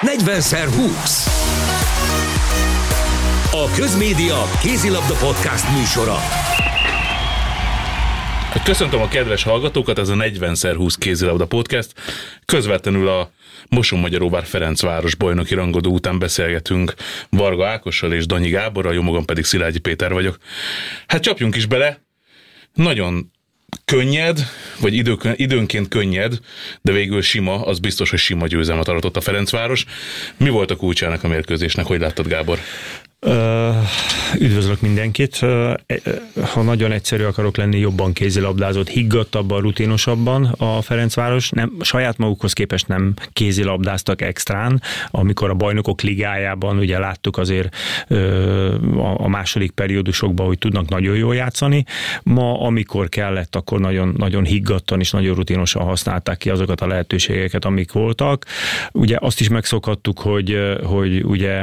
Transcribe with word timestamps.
40x20. 0.00 1.26
A 3.52 3.70
Közmédia 3.76 4.42
Kézilabda 4.62 5.14
Podcast 5.14 5.64
műsora. 5.76 6.16
Köszöntöm 8.64 9.00
a 9.00 9.08
kedves 9.08 9.42
hallgatókat, 9.42 9.98
ez 9.98 10.08
a 10.08 10.14
40x20 10.14 10.94
kézilabda 10.98 11.46
podcast. 11.46 11.92
Közvetlenül 12.44 13.08
a 13.08 13.30
Moson 13.68 13.98
Magyaróvár 13.98 14.44
Ferencváros 14.44 15.14
bajnoki 15.14 15.54
rangodó 15.54 15.92
után 15.92 16.18
beszélgetünk 16.18 16.94
Varga 17.30 17.66
Ákossal 17.66 18.12
és 18.12 18.26
Danyi 18.26 18.48
Gáborral, 18.48 18.94
jó 18.94 19.02
magam 19.02 19.24
pedig 19.24 19.44
Szilágyi 19.44 19.78
Péter 19.78 20.12
vagyok. 20.12 20.38
Hát 21.06 21.22
csapjunk 21.22 21.56
is 21.56 21.66
bele, 21.66 22.00
nagyon 22.74 23.30
könnyed, 23.84 24.38
vagy 24.80 24.94
időkön, 24.94 25.34
időnként 25.36 25.88
könnyed, 25.88 26.38
de 26.82 26.92
végül 26.92 27.22
sima, 27.22 27.64
az 27.64 27.78
biztos, 27.78 28.10
hogy 28.10 28.18
sima 28.18 28.46
győzelmet 28.46 28.88
aratott 28.88 29.16
a 29.16 29.20
Ferencváros. 29.20 29.84
Mi 30.36 30.48
volt 30.48 30.70
a 30.70 30.76
kulcsának 30.76 31.24
a 31.24 31.28
mérkőzésnek, 31.28 31.86
hogy 31.86 32.00
láttad 32.00 32.28
Gábor? 32.28 32.58
Üdvözlök 34.38 34.80
mindenkit. 34.80 35.42
E, 35.42 35.80
ha 36.52 36.62
nagyon 36.62 36.92
egyszerű 36.92 37.24
akarok 37.24 37.56
lenni, 37.56 37.78
jobban 37.78 38.12
kézilabdázott, 38.12 38.88
higgadtabban, 38.88 39.60
rutinosabban 39.60 40.44
a 40.44 40.82
Ferencváros. 40.82 41.50
Nem, 41.50 41.72
saját 41.80 42.18
magukhoz 42.18 42.52
képest 42.52 42.88
nem 42.88 43.14
kézilabdáztak 43.32 44.22
extrán, 44.22 44.82
amikor 45.10 45.50
a 45.50 45.54
bajnokok 45.54 46.00
ligájában 46.00 46.78
ugye 46.78 46.98
láttuk 46.98 47.38
azért 47.38 47.76
a 49.16 49.28
második 49.28 49.70
periódusokban, 49.70 50.46
hogy 50.46 50.58
tudnak 50.58 50.88
nagyon 50.88 51.16
jól 51.16 51.34
játszani. 51.34 51.84
Ma, 52.22 52.60
amikor 52.60 53.08
kellett, 53.08 53.56
akkor 53.56 53.80
nagyon, 53.80 54.14
nagyon 54.16 54.44
higgadtan 54.44 55.00
és 55.00 55.10
nagyon 55.10 55.34
rutinosan 55.34 55.82
használták 55.82 56.38
ki 56.38 56.50
azokat 56.50 56.80
a 56.80 56.86
lehetőségeket, 56.86 57.64
amik 57.64 57.92
voltak. 57.92 58.44
Ugye 58.92 59.16
azt 59.20 59.40
is 59.40 59.48
megszokhattuk, 59.48 60.18
hogy, 60.18 60.58
hogy 60.84 61.24
ugye 61.24 61.62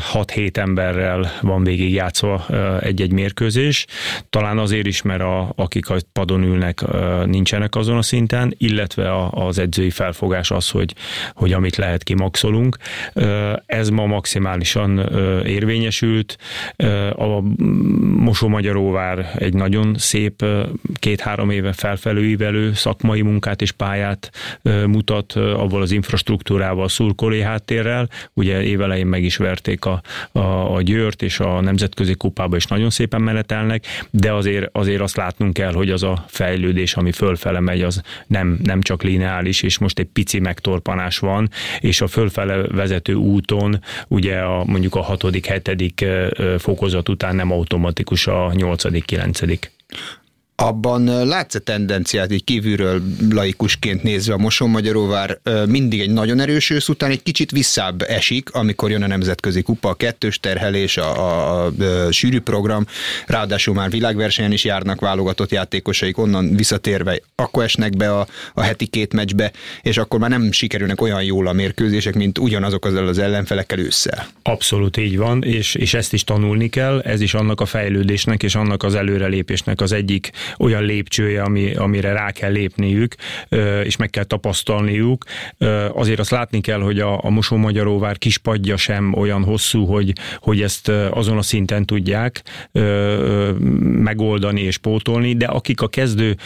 hat 0.00 0.30
hét 0.38 0.58
emberrel 0.58 1.32
van 1.40 1.64
végig 1.64 1.92
játszva 1.92 2.46
egy-egy 2.80 3.12
mérkőzés. 3.12 3.86
Talán 4.30 4.58
azért 4.58 4.86
is, 4.86 5.02
mert 5.02 5.20
a, 5.20 5.52
akik 5.56 5.90
a 5.90 5.96
padon 6.12 6.42
ülnek, 6.42 6.84
nincsenek 7.24 7.74
azon 7.74 7.96
a 7.96 8.02
szinten, 8.02 8.54
illetve 8.58 9.28
az 9.30 9.58
edzői 9.58 9.90
felfogás 9.90 10.50
az, 10.50 10.70
hogy, 10.70 10.94
hogy 11.32 11.52
amit 11.52 11.76
lehet 11.76 12.02
kimaxolunk. 12.02 12.76
Ez 13.66 13.88
ma 13.88 14.06
maximálisan 14.06 14.98
érvényesült. 15.44 16.36
A 17.16 17.40
Mosó-Magyaróvár 18.00 19.34
egy 19.38 19.54
nagyon 19.54 19.94
szép 19.96 20.44
két-három 20.94 21.50
éve 21.50 21.72
felfelőívelő 21.72 22.72
szakmai 22.72 23.22
munkát 23.22 23.62
és 23.62 23.72
pályát 23.72 24.30
mutat, 24.86 25.32
abból 25.32 25.82
az 25.82 25.90
infrastruktúrával, 25.90 26.88
szurkolé 26.88 27.40
háttérrel. 27.40 28.08
Ugye 28.34 28.62
évelején 28.62 29.06
meg 29.06 29.22
is 29.22 29.36
verték 29.36 29.84
a, 29.84 30.00
a, 30.32 30.74
a 30.74 30.82
Győrt 30.82 31.22
és 31.22 31.40
a 31.40 31.60
Nemzetközi 31.60 32.14
Kupába 32.14 32.56
is 32.56 32.66
nagyon 32.66 32.90
szépen 32.90 33.22
menetelnek, 33.22 33.84
de 34.10 34.32
azért, 34.32 34.68
azért 34.72 35.00
azt 35.00 35.16
látnunk 35.16 35.52
kell, 35.52 35.72
hogy 35.72 35.90
az 35.90 36.02
a 36.02 36.24
fejlődés, 36.26 36.94
ami 36.94 37.12
fölfele 37.12 37.60
megy, 37.60 37.82
az 37.82 38.02
nem, 38.26 38.58
nem 38.62 38.80
csak 38.80 39.02
lineális, 39.02 39.62
és 39.62 39.78
most 39.78 39.98
egy 39.98 40.08
pici 40.12 40.38
megtorpanás 40.38 41.18
van, 41.18 41.50
és 41.80 42.00
a 42.00 42.06
fölfele 42.06 42.56
vezető 42.56 43.14
úton 43.14 43.80
ugye 44.08 44.38
a, 44.38 44.64
mondjuk 44.64 44.94
a 44.94 45.02
hatodik, 45.02 45.46
hetedik 45.46 46.04
fokozat 46.58 47.08
után 47.08 47.36
nem 47.36 47.52
automatikus 47.52 48.26
a 48.26 48.52
nyolcadik, 48.54 49.04
kilencedik. 49.04 49.76
Abban 50.60 51.26
látsz 51.26 51.54
a 51.54 51.58
tendenciát, 51.58 52.32
így 52.32 52.44
kívülről 52.44 53.02
laikusként 53.30 54.02
nézve 54.02 54.34
a 54.34 54.38
Moson-Magyaróvár 54.38 55.38
mindig 55.68 56.00
egy 56.00 56.10
nagyon 56.10 56.40
erős 56.40 56.70
ősz 56.70 56.88
után 56.88 57.10
egy 57.10 57.22
kicsit 57.22 57.50
visszább 57.50 58.02
esik, 58.02 58.50
amikor 58.50 58.90
jön 58.90 59.02
a 59.02 59.06
nemzetközi 59.06 59.62
kupa, 59.62 59.88
a 59.88 59.94
kettős 59.94 60.40
terhelés, 60.40 60.96
a, 60.96 61.18
a, 61.18 61.64
a, 61.64 62.06
a 62.06 62.12
sűrű 62.12 62.40
program, 62.40 62.86
ráadásul 63.26 63.74
már 63.74 63.90
világversenyen 63.90 64.52
is 64.52 64.64
járnak 64.64 65.00
válogatott 65.00 65.50
játékosaik, 65.50 66.18
onnan 66.18 66.56
visszatérve 66.56 67.20
akkor 67.34 67.62
esnek 67.62 67.96
be 67.96 68.14
a, 68.14 68.26
a 68.54 68.60
heti 68.60 68.86
két 68.86 69.12
meccsbe, 69.12 69.52
és 69.82 69.96
akkor 69.96 70.18
már 70.18 70.30
nem 70.30 70.52
sikerülnek 70.52 71.00
olyan 71.00 71.22
jól 71.22 71.46
a 71.46 71.52
mérkőzések, 71.52 72.14
mint 72.14 72.38
ugyanazok 72.38 72.84
az, 72.84 72.94
az 72.94 73.18
ellenfelekkel 73.18 73.78
ősszel. 73.78 74.26
Abszolút 74.42 74.96
így 74.96 75.16
van, 75.16 75.42
és, 75.42 75.74
és 75.74 75.94
ezt 75.94 76.12
is 76.12 76.24
tanulni 76.24 76.68
kell, 76.68 77.00
ez 77.00 77.20
is 77.20 77.34
annak 77.34 77.60
a 77.60 77.66
fejlődésnek 77.66 78.42
és 78.42 78.54
annak 78.54 78.82
az 78.82 78.94
előrelépésnek 78.94 79.80
az 79.80 79.92
egyik 79.92 80.30
olyan 80.58 80.82
lépcsője, 80.82 81.42
ami, 81.42 81.74
amire 81.74 82.12
rá 82.12 82.30
kell 82.30 82.52
lépniük, 82.52 83.14
és 83.84 83.96
meg 83.96 84.10
kell 84.10 84.24
tapasztalniuk. 84.24 85.24
Azért 85.92 86.18
azt 86.18 86.30
látni 86.30 86.60
kell, 86.60 86.80
hogy 86.80 87.00
a, 87.00 87.24
a 87.24 87.30
Mosó-Magyaróvár 87.30 88.18
kispadja 88.18 88.76
sem 88.76 89.14
olyan 89.14 89.44
hosszú, 89.44 89.84
hogy, 89.84 90.12
hogy 90.38 90.62
ezt 90.62 90.88
azon 90.88 91.38
a 91.38 91.42
szinten 91.42 91.84
tudják 91.84 92.42
megoldani 93.80 94.60
és 94.60 94.76
pótolni, 94.76 95.34
de 95.34 95.46
akik 95.46 95.80
a 95.80 95.88
kezdő 95.88 96.36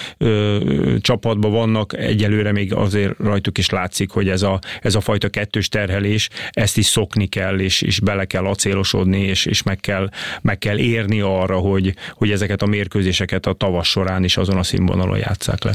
csapatban 1.01 1.51
vannak, 1.51 1.97
egyelőre 1.99 2.53
még 2.53 2.75
azért 2.75 3.19
rajtuk 3.19 3.59
is 3.59 3.71
látszik, 3.71 4.11
hogy 4.11 4.29
ez 4.29 4.43
a, 4.43 4.59
ez 4.81 4.95
a 4.95 5.01
fajta 5.01 5.29
kettős 5.29 5.69
terhelés, 5.69 6.29
ezt 6.51 6.77
is 6.77 6.87
szokni 6.87 7.27
kell, 7.27 7.59
és, 7.59 7.83
és 7.83 8.01
bele 8.01 8.25
kell 8.25 8.45
acélosodni, 8.45 9.21
és, 9.21 9.47
és 9.47 9.63
meg, 9.63 9.81
kell, 9.81 10.09
meg 10.43 10.59
kell 10.59 10.79
érni 10.79 11.21
arra, 11.21 11.57
hogy, 11.57 11.95
hogy 12.15 12.31
ezeket 12.31 12.63
a 12.63 12.67
mérkőzéseket 12.67 13.47
a 13.47 13.53
tavas 13.53 13.92
során 13.93 14.25
is 14.25 14.37
azon 14.37 14.57
a 14.57 14.63
színvonalon 14.63 15.19
játszák 15.19 15.65
le. 15.65 15.73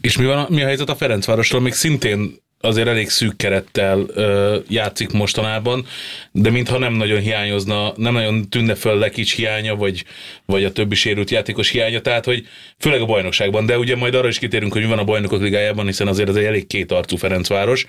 És 0.00 0.16
mi, 0.16 0.24
van, 0.24 0.46
mi 0.48 0.62
a 0.62 0.66
helyzet 0.66 0.88
a 0.88 0.96
Ferencvárostól? 0.96 1.60
Még 1.60 1.72
szintén 1.72 2.38
azért 2.60 2.88
elég 2.88 3.08
szűk 3.08 3.36
kerettel 3.36 4.06
ö, 4.14 4.58
játszik 4.68 5.10
mostanában, 5.10 5.86
de 6.32 6.50
mintha 6.50 6.78
nem 6.78 6.92
nagyon 6.92 7.20
hiányozna, 7.20 7.92
nem 7.96 8.12
nagyon 8.12 8.48
tűnne 8.48 8.74
föl 8.74 8.98
Lekics 8.98 9.34
hiánya, 9.34 9.76
vagy, 9.76 10.04
vagy 10.46 10.64
a 10.64 10.72
többi 10.72 10.94
sérült 10.94 11.30
játékos 11.30 11.68
hiánya, 11.70 12.00
tehát 12.00 12.24
hogy 12.24 12.46
főleg 12.78 13.00
a 13.00 13.06
bajnokságban, 13.06 13.66
de 13.66 13.78
ugye 13.78 13.96
majd 13.96 14.14
arra 14.14 14.28
is 14.28 14.38
kitérünk, 14.38 14.72
hogy 14.72 14.82
mi 14.82 14.88
van 14.88 14.98
a 14.98 15.04
bajnokok 15.04 15.40
ligájában, 15.40 15.86
hiszen 15.86 16.06
azért 16.08 16.28
ez 16.28 16.36
egy 16.36 16.44
elég 16.44 16.66
kétarcú 16.66 17.16
Ferencváros, 17.16 17.86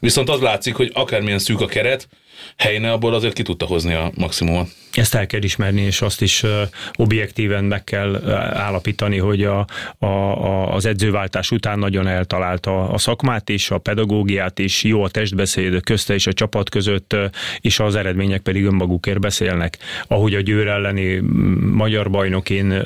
viszont 0.00 0.28
az 0.28 0.40
látszik, 0.40 0.74
hogy 0.74 0.90
akármilyen 0.94 1.38
szűk 1.38 1.60
a 1.60 1.66
keret, 1.66 2.08
helyne 2.56 2.92
abból 2.92 3.14
azért 3.14 3.34
ki 3.34 3.42
tudta 3.42 3.66
hozni 3.66 3.94
a 3.94 4.10
maximumot. 4.14 4.68
Ezt 4.92 5.14
el 5.14 5.26
kell 5.26 5.42
ismerni, 5.42 5.80
és 5.80 6.00
azt 6.00 6.22
is 6.22 6.44
objektíven 6.92 7.64
meg 7.64 7.84
kell 7.84 8.30
állapítani, 8.52 9.18
hogy 9.18 9.44
a, 9.44 9.66
a, 9.98 10.06
a, 10.06 10.74
az 10.74 10.86
edzőváltás 10.86 11.50
után 11.50 11.78
nagyon 11.78 12.06
eltalálta 12.06 12.88
a 12.88 12.98
szakmát 12.98 13.48
is, 13.48 13.70
a 13.70 13.78
pedagógiát 13.78 14.58
is, 14.58 14.82
jó 14.82 15.02
a 15.02 15.08
testbeszéd 15.08 15.82
közte 15.82 16.14
és 16.14 16.26
a 16.26 16.32
csapat 16.32 16.68
között, 16.68 17.16
és 17.60 17.78
az 17.78 17.94
eredmények 17.94 18.40
pedig 18.40 18.64
önmagukért 18.64 19.20
beszélnek. 19.20 19.78
Ahogy 20.06 20.34
a 20.34 20.40
Győr 20.40 20.66
elleni 20.66 21.18
magyar 21.60 22.10
bajnokén 22.10 22.84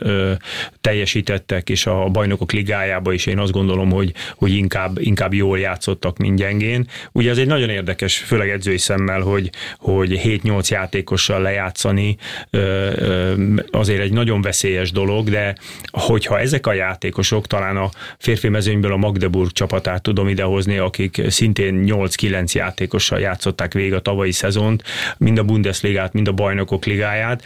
teljesítettek, 0.81 1.71
és 1.71 1.87
a 1.87 2.09
bajnokok 2.09 2.53
ligájába 2.53 3.13
is 3.13 3.27
én 3.27 3.39
azt 3.39 3.53
gondolom, 3.53 3.91
hogy, 3.91 4.13
hogy 4.35 4.53
inkább, 4.53 4.99
inkább 5.01 5.35
jól 5.35 5.59
játszottak, 5.59 6.17
mint 6.17 6.39
gyengén. 6.39 6.87
Ugye 7.13 7.31
ez 7.31 7.39
egy 7.39 7.47
nagyon 7.47 7.69
érdekes, 7.69 8.17
főleg 8.17 8.51
edzői 8.51 8.79
szemmel, 8.79 9.21
hogy, 9.21 9.38
hogy 9.79 10.21
7-8 10.25 10.69
játékossal 10.69 11.43
lejátszani 11.43 11.67
játszani 11.69 12.17
azért 13.71 14.01
egy 14.01 14.13
nagyon 14.13 14.43
veszélyes 14.43 14.93
dolog, 14.93 15.31
de 15.31 15.55
hogyha 15.91 16.39
ezek 16.39 16.67
a 16.67 16.73
játékosok, 16.73 17.47
talán 17.47 17.77
a 17.77 17.91
férfi 18.19 18.49
mezőnyből 18.49 18.93
a 18.93 18.97
Magdeburg 18.97 19.53
csapatát 19.53 20.03
tudom 20.03 20.29
idehozni, 20.29 20.79
akik 20.79 21.23
szintén 21.29 21.85
8-9 21.87 22.53
játékossal 22.53 23.21
játszották 23.21 23.73
végig 23.73 23.95
a 23.95 24.01
tavalyi 24.01 24.33
szezont, 24.33 24.83
mind 25.19 25.39
a 25.39 25.43
Bundesligát, 25.43 26.13
mind 26.13 26.29
a 26.29 26.33
bajnokok 26.33 26.85
ligáját. 26.85 27.43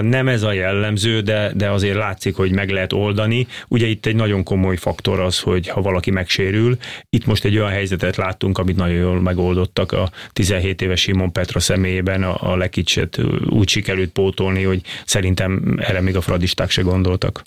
Nem 0.00 0.28
ez 0.28 0.42
a 0.42 0.52
jellemző, 0.52 1.20
de, 1.20 1.50
de 1.54 1.70
azért 1.70 1.96
látszik, 1.96 2.36
hogy 2.36 2.52
meg 2.52 2.70
lehet 2.70 2.92
oldani. 2.92 3.46
Ugye 3.68 3.86
itt 3.86 4.06
egy 4.06 4.16
nagyon 4.16 4.42
komoly 4.42 4.76
faktor 4.76 5.20
az, 5.20 5.38
hogy 5.38 5.68
ha 5.68 5.80
valaki 5.80 6.10
megsérül, 6.10 6.76
itt 7.10 7.26
most 7.26 7.44
egy 7.44 7.56
olyan 7.56 7.70
helyzetet 7.70 8.16
láttunk, 8.16 8.58
amit 8.58 8.76
nagyon 8.76 8.96
jól 8.96 9.20
megoldottak 9.20 9.92
a 9.92 10.10
17 10.32 10.82
éves 10.82 11.06
Simon 11.12 11.32
Petra 11.32 11.60
személyében, 11.60 12.22
a, 12.22 12.52
a 12.52 12.56
Lekicset 12.56 13.20
úgy 13.48 13.68
sikerült 13.68 14.10
pótolni, 14.10 14.62
hogy 14.62 14.80
szerintem 15.04 15.78
erre 15.78 16.00
még 16.00 16.16
a 16.16 16.20
fradisták 16.20 16.70
se 16.70 16.82
gondoltak. 16.82 17.42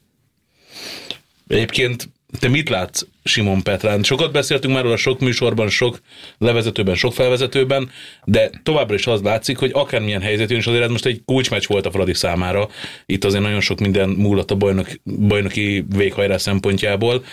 Egyébként 1.47 2.09
te 2.39 2.47
mit 2.47 2.69
látsz 2.69 3.05
Simon 3.23 3.63
Petrán? 3.63 4.03
Sokat 4.03 4.31
beszéltünk 4.31 4.73
már 4.73 4.83
róla 4.83 4.97
sok 4.97 5.19
műsorban, 5.19 5.69
sok 5.69 5.99
levezetőben, 6.37 6.95
sok 6.95 7.13
felvezetőben, 7.13 7.89
de 8.23 8.49
továbbra 8.63 8.95
is 8.95 9.07
az 9.07 9.21
látszik, 9.21 9.57
hogy 9.57 9.71
akármilyen 9.73 10.21
helyzet 10.21 10.49
jön, 10.49 10.59
és 10.59 10.67
azért 10.67 10.83
ez 10.83 10.89
most 10.89 11.05
egy 11.05 11.21
kulcsmeccs 11.25 11.67
volt 11.67 11.85
a 11.85 11.91
Fradi 11.91 12.13
számára. 12.13 12.69
Itt 13.05 13.23
azért 13.23 13.43
nagyon 13.43 13.61
sok 13.61 13.79
minden 13.79 14.09
múlott 14.09 14.51
a 14.51 14.55
bajnok, 14.55 14.87
bajnoki 15.03 15.85
véghajrás 15.95 16.41
szempontjából, 16.41 17.25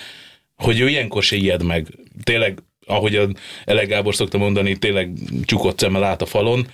hogy 0.56 0.80
ő 0.80 0.88
ilyenkor 0.88 1.22
se 1.22 1.36
ijed 1.36 1.62
meg. 1.62 1.86
Tényleg 2.22 2.62
ahogy 2.86 3.16
a 3.16 3.28
Ele 3.64 3.84
Gábor 3.84 4.14
szokta 4.14 4.38
mondani, 4.38 4.76
tényleg 4.76 5.12
csukott 5.44 5.78
szemmel 5.78 6.04
át 6.04 6.22
a 6.22 6.26
falon, 6.26 6.66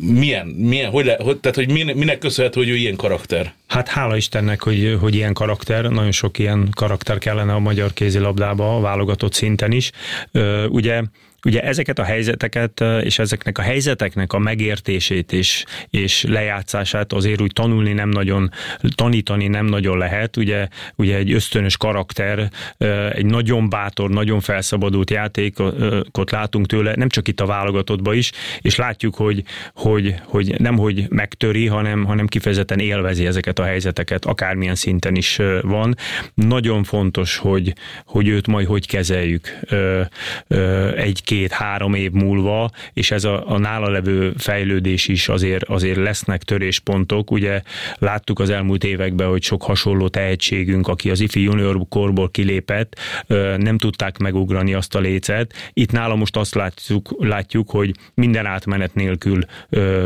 milyen, 0.00 0.46
milyen 0.46 0.90
hogy, 0.90 1.04
le, 1.04 1.16
hogy, 1.20 1.38
tehát 1.38 1.56
hogy 1.56 1.94
minek 1.94 2.18
köszönhető, 2.18 2.60
hogy 2.60 2.68
ő 2.68 2.76
ilyen 2.76 2.96
karakter? 2.96 3.54
Hát 3.66 3.88
hála 3.88 4.16
Istennek, 4.16 4.62
hogy, 4.62 4.96
hogy 5.00 5.14
ilyen 5.14 5.32
karakter, 5.32 5.84
nagyon 5.84 6.12
sok 6.12 6.38
ilyen 6.38 6.68
karakter 6.74 7.18
kellene 7.18 7.52
a 7.52 7.58
magyar 7.58 7.92
kézilabdába, 7.92 8.76
a 8.76 8.80
válogatott 8.80 9.32
szinten 9.32 9.72
is. 9.72 9.90
Ugye 10.68 11.02
ugye 11.46 11.62
ezeket 11.62 11.98
a 11.98 12.04
helyzeteket 12.04 12.84
és 13.02 13.18
ezeknek 13.18 13.58
a 13.58 13.62
helyzeteknek 13.62 14.32
a 14.32 14.38
megértését 14.38 15.32
és, 15.32 15.64
és 15.90 16.24
lejátszását 16.28 17.12
azért 17.12 17.40
úgy 17.40 17.52
tanulni 17.52 17.92
nem 17.92 18.08
nagyon, 18.08 18.50
tanítani 18.94 19.46
nem 19.46 19.66
nagyon 19.66 19.98
lehet. 19.98 20.36
Ugye, 20.36 20.68
ugye 20.96 21.16
egy 21.16 21.32
ösztönös 21.32 21.76
karakter, 21.76 22.50
egy 23.12 23.26
nagyon 23.26 23.68
bátor, 23.68 24.10
nagyon 24.10 24.40
felszabadult 24.40 25.10
játékot 25.10 26.30
látunk 26.30 26.66
tőle, 26.66 26.92
nem 26.96 27.08
csak 27.08 27.28
itt 27.28 27.40
a 27.40 27.46
válogatottban 27.46 28.14
is, 28.14 28.32
és 28.60 28.76
látjuk, 28.76 29.14
hogy, 29.14 29.42
hogy, 29.74 30.14
hogy 30.24 30.54
nem 30.58 30.76
hogy 30.76 31.06
megtöri, 31.08 31.66
hanem, 31.66 32.04
hanem 32.04 32.26
kifejezetten 32.26 32.78
élvezi 32.78 33.26
ezeket 33.26 33.58
a 33.58 33.64
helyzeteket, 33.64 34.24
akármilyen 34.24 34.74
szinten 34.74 35.14
is 35.14 35.38
van. 35.60 35.94
Nagyon 36.34 36.84
fontos, 36.84 37.36
hogy, 37.36 37.72
hogy 38.04 38.28
őt 38.28 38.46
majd 38.46 38.66
hogy 38.66 38.86
kezeljük 38.86 39.58
egy 40.96 41.22
két-három 41.36 41.94
év 41.94 42.10
múlva, 42.10 42.70
és 42.92 43.10
ez 43.10 43.24
a, 43.24 43.50
a 43.50 43.58
nála 43.58 43.88
levő 43.88 44.32
fejlődés 44.38 45.08
is 45.08 45.28
azért, 45.28 45.64
azért 45.64 45.96
lesznek 45.96 46.42
töréspontok. 46.42 47.30
Ugye 47.30 47.62
láttuk 47.98 48.38
az 48.38 48.50
elmúlt 48.50 48.84
években, 48.84 49.28
hogy 49.28 49.42
sok 49.42 49.62
hasonló 49.62 50.08
tehetségünk, 50.08 50.88
aki 50.88 51.10
az 51.10 51.20
ifi 51.20 51.42
junior 51.42 51.80
korból 51.88 52.30
kilépett, 52.30 52.98
nem 53.56 53.78
tudták 53.78 54.18
megugrani 54.18 54.74
azt 54.74 54.94
a 54.94 54.98
lécet. 54.98 55.54
Itt 55.72 55.92
nála 55.92 56.14
most 56.14 56.36
azt 56.36 56.54
látjuk, 56.54 57.14
látjuk 57.18 57.70
hogy 57.70 57.94
minden 58.14 58.46
átmenet 58.46 58.94
nélkül 58.94 59.40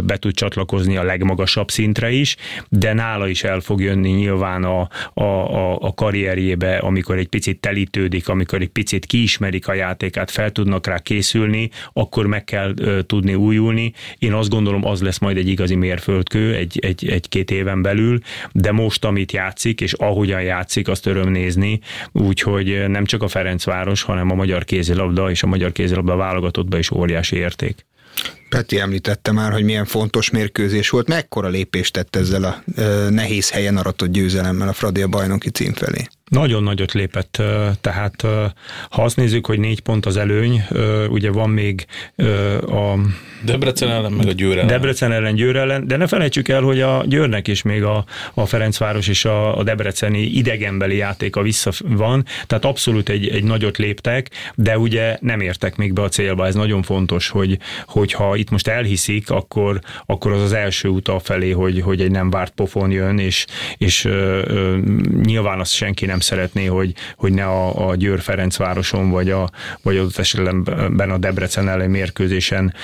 be 0.05 0.17
tud 0.17 0.35
csatlakozni 0.35 0.97
a 0.97 1.03
legmagasabb 1.03 1.71
szintre 1.71 2.11
is, 2.11 2.37
de 2.69 2.93
nála 2.93 3.29
is 3.29 3.44
el 3.44 3.61
fog 3.61 3.81
jönni 3.81 4.11
nyilván 4.11 4.65
a, 4.65 4.88
a, 5.15 5.23
a, 5.23 5.79
a 5.81 5.94
karrierjébe, 5.94 6.76
amikor 6.79 7.19
egy 7.19 7.29
picit 7.29 7.61
telítődik, 7.61 8.29
amikor 8.29 8.61
egy 8.61 8.69
picit 8.69 9.06
kiismerik 9.06 9.69
a 9.69 9.75
játékát, 9.75 10.31
fel 10.31 10.50
tudnak 10.50 10.87
rá 10.87 10.99
készülni, 11.11 11.71
akkor 11.93 12.27
meg 12.27 12.45
kell 12.45 12.75
tudni 13.07 13.35
újulni. 13.35 13.93
Én 14.19 14.33
azt 14.33 14.49
gondolom, 14.49 14.85
az 14.85 15.03
lesz 15.03 15.19
majd 15.19 15.37
egy 15.37 15.49
igazi 15.49 15.75
mérföldkő 15.75 16.55
egy, 16.55 16.79
egy, 16.83 17.09
egy-két 17.09 17.51
éven 17.51 17.83
belül, 17.83 18.19
de 18.53 18.73
most, 18.73 19.05
amit 19.05 19.33
játszik, 19.33 19.81
és 19.81 19.93
ahogyan 19.93 20.43
játszik, 20.43 20.89
azt 20.89 21.07
öröm 21.07 21.31
nézni, 21.31 21.81
úgyhogy 22.12 22.85
nem 22.89 23.05
csak 23.05 23.23
a 23.23 23.29
Ferencváros, 23.29 24.03
hanem 24.03 24.31
a 24.31 24.35
magyar 24.35 24.65
kézilabda 24.65 25.31
és 25.31 25.43
a 25.43 25.47
magyar 25.47 25.73
kézilabda 25.73 26.17
válogatottban 26.17 26.79
is 26.79 26.91
óriási 26.91 27.37
érték. 27.37 27.87
Peti 28.49 28.79
említette 28.79 29.33
már, 29.33 29.53
hogy 29.53 29.65
milyen 29.65 29.85
fontos 29.85 30.31
mérkőzés 30.31 30.91
volt, 30.91 31.09
mekkora 31.09 31.49
lépést 31.49 31.93
tett 31.93 32.17
ezzel 32.17 32.45
a 32.45 32.62
nehéz 33.11 33.51
helyen 33.51 33.77
aratott 33.77 34.11
győzelemmel 34.11 34.69
a 34.69 34.73
Fradi 34.73 35.05
bajnoki 35.05 35.51
cím 35.51 35.73
felé? 35.73 36.07
Nagyon 36.31 36.62
nagyot 36.62 36.93
lépett, 36.93 37.43
tehát 37.81 38.27
ha 38.91 39.03
azt 39.03 39.17
nézzük, 39.17 39.47
hogy 39.47 39.59
négy 39.59 39.81
pont 39.81 40.06
az 40.06 40.17
előny, 40.17 40.62
ugye 41.09 41.31
van 41.31 41.50
még 41.50 41.87
a... 42.67 42.94
Debrecen 43.44 43.91
ellen, 43.91 44.12
meg 44.12 44.27
a 44.27 44.32
Győr 44.32 44.53
ellen. 44.53 44.67
Debrecen 44.67 45.12
ellen, 45.12 45.35
Győr 45.35 45.56
ellen, 45.56 45.87
de 45.87 45.97
ne 45.97 46.06
felejtsük 46.06 46.49
el, 46.49 46.62
hogy 46.62 46.81
a 46.81 47.05
Győrnek 47.06 47.49
is 47.49 47.62
még 47.62 47.82
a, 47.82 48.05
a 48.35 48.47
Ferencváros 48.47 49.09
és 49.09 49.25
a, 49.25 49.59
a 49.59 49.62
Debreceni 49.62 50.21
idegenbeli 50.21 50.97
játéka 50.97 51.43
vissza 51.43 51.71
van, 51.85 52.25
tehát 52.47 52.65
abszolút 52.65 53.09
egy, 53.09 53.29
egy 53.29 53.44
nagyot 53.44 53.79
léptek, 53.79 54.31
de 54.55 54.79
ugye 54.79 55.17
nem 55.21 55.41
értek 55.41 55.76
még 55.76 55.93
be 55.93 56.03
a 56.03 56.09
célba, 56.09 56.47
ez 56.47 56.55
nagyon 56.55 56.83
fontos, 56.83 57.29
hogy, 57.29 57.59
hogyha 57.87 58.37
itt 58.37 58.50
most 58.50 58.69
elhiszik, 58.69 59.31
akkor, 59.31 59.81
akkor 60.06 60.33
az 60.33 60.43
az 60.43 60.53
első 60.53 60.88
út 60.88 61.11
felé, 61.23 61.50
hogy, 61.50 61.81
hogy 61.81 62.00
egy 62.00 62.11
nem 62.11 62.31
várt 62.31 62.53
pofon 62.53 62.91
jön, 62.91 63.19
és, 63.19 63.47
és 63.76 64.05
ö, 64.05 64.43
ö, 64.47 64.79
nyilván 65.23 65.61
azt 65.61 65.73
senki 65.73 66.06
nem 66.06 66.20
szeretné, 66.21 66.67
hogy, 66.67 66.95
hogy 67.17 67.33
ne 67.33 67.45
a, 67.45 67.89
a 67.89 67.95
Győr 67.95 68.21
Ferencvároson, 68.21 69.11
vagy, 69.11 69.31
a, 69.31 69.51
vagy 69.83 69.97
az 69.97 70.19
esetben 70.19 71.11
a 71.11 71.19
Debrecen 71.19 71.69
ellen 71.69 71.91
mérkőzésen 71.91 72.75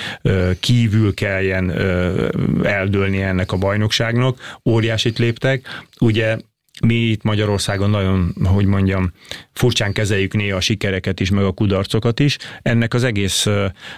kívül 0.59 1.13
kelljen 1.13 1.71
eldőlni 2.63 3.21
ennek 3.21 3.51
a 3.51 3.57
bajnokságnak. 3.57 4.59
Óriásit 4.65 5.17
léptek. 5.17 5.67
Ugye 5.99 6.37
mi 6.85 6.93
itt 6.93 7.23
Magyarországon 7.23 7.89
nagyon, 7.89 8.35
hogy 8.43 8.65
mondjam, 8.65 9.11
furcsán 9.53 9.93
kezeljük 9.93 10.33
néha 10.33 10.57
a 10.57 10.61
sikereket 10.61 11.19
is, 11.19 11.29
meg 11.29 11.43
a 11.43 11.51
kudarcokat 11.51 12.19
is. 12.19 12.37
Ennek 12.61 12.93
az 12.93 13.03
egész 13.03 13.47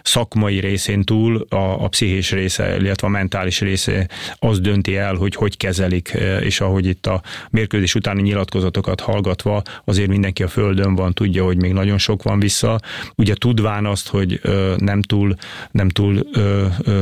szakmai 0.03 0.59
részén 0.59 1.03
túl 1.03 1.45
a, 1.49 1.83
a 1.83 1.87
pszichés 1.87 2.31
része, 2.31 2.77
illetve 2.77 3.07
a 3.07 3.09
mentális 3.09 3.59
része 3.59 4.07
az 4.35 4.59
dönti 4.59 4.95
el, 4.95 5.15
hogy 5.15 5.35
hogy 5.35 5.57
kezelik, 5.57 6.17
és 6.41 6.61
ahogy 6.61 6.85
itt 6.85 7.05
a 7.05 7.21
mérkőzés 7.49 7.95
utáni 7.95 8.21
nyilatkozatokat 8.21 9.01
hallgatva, 9.01 9.61
azért 9.85 10.09
mindenki 10.09 10.43
a 10.43 10.47
földön 10.47 10.95
van, 10.95 11.13
tudja, 11.13 11.43
hogy 11.43 11.57
még 11.57 11.73
nagyon 11.73 11.97
sok 11.97 12.23
van 12.23 12.39
vissza. 12.39 12.79
Ugye 13.15 13.33
tudván 13.33 13.85
azt, 13.85 14.07
hogy 14.07 14.41
nem 14.77 15.01
túl, 15.01 15.35
nem 15.71 15.89
túl 15.89 16.27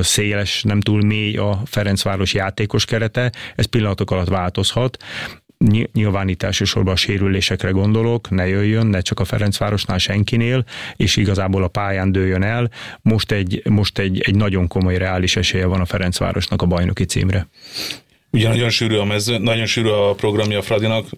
széles, 0.01 0.63
nem 0.63 0.81
túl 0.81 1.01
mély 1.01 1.37
a 1.37 1.61
Ferencváros 1.65 2.33
játékos 2.33 2.85
kerete, 2.85 3.31
ez 3.55 3.65
pillanatok 3.65 4.11
alatt 4.11 4.27
változhat 4.27 4.97
nyilván 5.93 6.27
itt 6.27 6.43
elsősorban 6.43 6.93
a 6.93 6.97
sérülésekre 6.97 7.69
gondolok, 7.69 8.29
ne 8.29 8.47
jöjjön, 8.47 8.87
ne 8.87 9.01
csak 9.01 9.19
a 9.19 9.25
Ferencvárosnál 9.25 9.97
senkinél, 9.97 10.65
és 10.95 11.15
igazából 11.15 11.63
a 11.63 11.67
pályán 11.67 12.11
dőjön 12.11 12.43
el. 12.43 12.69
Most 13.01 13.31
egy, 13.31 13.61
most 13.69 13.97
egy, 13.99 14.19
egy 14.19 14.35
nagyon 14.35 14.67
komoly 14.67 14.97
reális 14.97 15.35
esélye 15.35 15.65
van 15.65 15.81
a 15.81 15.85
Ferencvárosnak 15.85 16.61
a 16.61 16.65
bajnoki 16.65 17.05
címre. 17.05 17.47
Ugye 18.31 18.47
nagyon 18.47 18.69
sűrű 18.69 18.95
a 18.95 19.05
mező, 19.05 19.37
nagyon 19.37 19.65
sűrű 19.65 19.89
a 19.89 20.13
programja 20.13 20.57
a 20.57 20.61
Fradinak, 20.61 21.09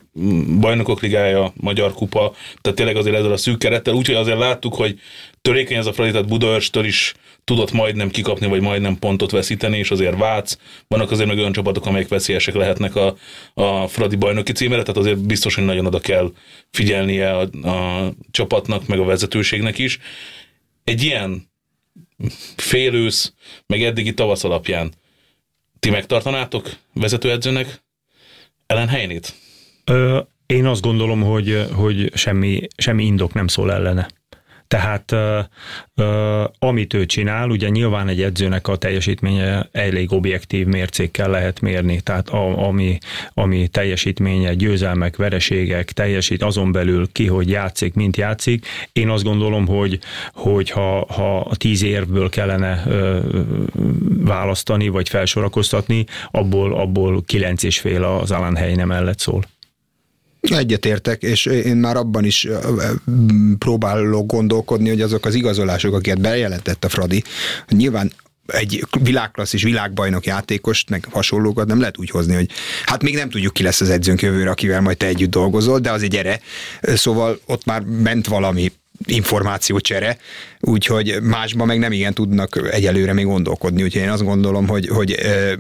bajnokok 0.60 1.02
ligája, 1.02 1.54
Magyar 1.56 1.94
Kupa, 1.94 2.34
tehát 2.62 2.78
tényleg 2.78 2.96
azért 2.96 3.16
ezzel 3.16 3.32
a 3.32 3.38
szűk 3.38 3.58
kerettel, 3.58 3.94
úgyhogy 3.94 4.16
azért 4.16 4.38
láttuk, 4.38 4.76
hogy 4.76 5.00
törékeny 5.42 5.78
ez 5.78 5.86
a 5.86 5.94
Fradi, 5.94 6.12
tehát 6.12 6.28
Budaörstől 6.28 6.86
is 6.86 7.14
tudott 7.44 7.72
majdnem 7.72 8.10
kikapni, 8.10 8.48
vagy 8.48 8.62
majdnem 8.62 9.00
pontot 9.00 9.32
veszíteni, 9.32 9.78
és 9.78 9.92
azért 9.92 10.18
Vác, 10.18 10.58
vannak 10.88 11.12
azért 11.12 11.28
meg 11.28 11.38
olyan 11.38 11.52
csapatok, 11.52 11.86
amelyek 11.86 12.08
veszélyesek 12.08 12.56
lehetnek 12.56 12.96
a, 12.96 13.16
a 13.54 13.88
Fradi 13.88 14.16
bajnoki 14.16 14.52
címere, 14.52 14.82
tehát 14.82 14.98
azért 14.98 15.26
biztos, 15.26 15.56
hogy 15.56 15.66
nagyon 15.66 15.86
oda 15.86 16.00
kell 16.00 16.32
figyelnie 16.72 17.38
a, 17.38 17.68
a 17.70 18.12
csapatnak, 18.32 18.88
meg 18.88 19.00
a 19.00 19.06
vezetőségnek 19.06 19.78
is. 19.78 20.00
Egy 20.84 21.04
ilyen 21.04 21.50
félősz, 22.56 23.34
meg 23.68 23.84
eddigi 23.84 24.14
tavasz 24.14 24.44
alapján 24.44 24.94
ti 25.80 25.90
megtartanátok 25.90 26.70
vezetőedzőnek 26.94 27.82
Ellen 28.66 28.88
Helynét? 28.88 29.34
Én 30.46 30.66
azt 30.66 30.82
gondolom, 30.82 31.22
hogy, 31.22 31.66
hogy 31.74 32.12
semmi, 32.14 32.68
semmi 32.78 33.06
indok 33.06 33.34
nem 33.34 33.48
szól 33.48 33.72
ellene. 33.72 34.08
Tehát 34.70 35.16
amit 36.60 36.94
ő 36.94 37.06
csinál, 37.06 37.50
ugye 37.50 37.70
nyilván 37.70 38.08
egy 38.08 38.22
edzőnek 38.22 38.68
a 38.68 38.76
teljesítménye 38.76 39.70
elég 39.72 40.12
objektív 40.12 40.66
mércékkel 40.66 41.30
lehet 41.30 41.62
mérni, 41.62 42.02
tehát 42.02 42.30
a, 42.30 42.68
ami, 42.68 42.98
ami 43.34 43.68
teljesítménye, 43.68 44.54
győzelmek, 44.54 45.16
vereségek, 45.16 45.92
teljesít 45.92 46.44
azon 46.44 46.72
belül 46.72 47.12
ki, 47.12 47.28
hogy 47.28 47.50
játszik, 47.50 47.94
mint 47.94 48.18
játszik. 48.18 48.66
Én 48.94 49.10
azt 49.10 49.24
gondolom, 49.24 49.68
hogy, 49.68 50.00
hogy 50.34 50.70
ha, 50.70 51.06
ha 51.14 51.40
a 51.40 51.56
tíz 51.56 51.84
érvből 51.84 52.30
kellene 52.30 52.84
választani, 54.20 54.88
vagy 54.88 55.10
felsorakoztatni, 55.10 56.06
abból, 56.32 56.74
abból 56.74 57.24
kilenc 57.26 57.64
és 57.64 57.80
fél 57.80 58.04
az 58.04 58.32
Alan 58.32 58.56
Heine 58.56 58.86
mellett 58.86 59.20
szól. 59.20 59.44
Egyetértek, 60.42 61.22
és 61.22 61.46
én 61.46 61.78
már 61.78 61.96
abban 61.96 62.26
is 62.26 62.48
próbálok 63.58 64.26
gondolkodni, 64.26 64.90
hogy 64.90 65.02
azok 65.02 65.26
az 65.26 65.36
igazolások, 65.36 65.94
akiket 65.94 66.22
bejelentett 66.22 66.84
a 66.84 66.90
Fradi, 66.90 67.24
nyilván 67.70 68.12
egy 68.46 68.86
világklasszis 69.02 69.64
világbajnok 69.64 70.26
játékost, 70.26 70.90
meg 70.90 71.08
hasonlókat 71.12 71.68
nem 71.68 71.80
lehet 71.80 71.98
úgy 71.98 72.10
hozni, 72.10 72.36
hogy 72.36 72.50
hát 72.86 73.04
még 73.04 73.16
nem 73.16 73.30
tudjuk 73.30 73.54
ki 73.54 73.64
lesz 73.64 73.82
az 73.82 73.90
edzőnk 73.90 74.22
jövőre, 74.22 74.50
akivel 74.50 74.82
majd 74.82 74.98
te 74.98 75.06
együtt 75.06 75.30
dolgozol, 75.30 75.80
de 75.80 75.92
azért 75.92 76.12
gyere. 76.12 76.40
Szóval 76.82 77.40
ott 77.46 77.66
már 77.66 77.82
ment 77.82 78.28
valami 78.28 78.72
információcsere, 79.06 80.18
úgyhogy 80.60 81.22
másban 81.22 81.68
meg 81.68 81.80
nem 81.80 81.92
igen 81.92 82.14
tudnak 82.14 82.70
egyelőre 82.72 83.14
még 83.14 83.26
gondolkodni, 83.26 83.84
úgyhogy 83.84 84.02
én 84.02 84.10
azt 84.10 84.24
gondolom, 84.24 84.68
hogy, 84.68 84.88
hogy 84.88 85.16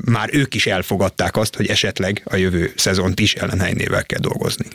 már 0.05 0.29
ők 0.31 0.55
is 0.55 0.67
elfogadták 0.67 1.37
azt, 1.37 1.55
hogy 1.55 1.67
esetleg 1.67 2.21
a 2.25 2.35
jövő 2.35 2.71
szezont 2.75 3.19
is 3.19 3.35
ellenhelynével 3.35 4.03
kell 4.03 4.19
dolgozni. 4.19 4.65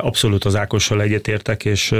Abszolút 0.00 0.44
az 0.44 0.56
Ákossal 0.56 1.02
egyetértek, 1.02 1.64
és, 1.64 1.94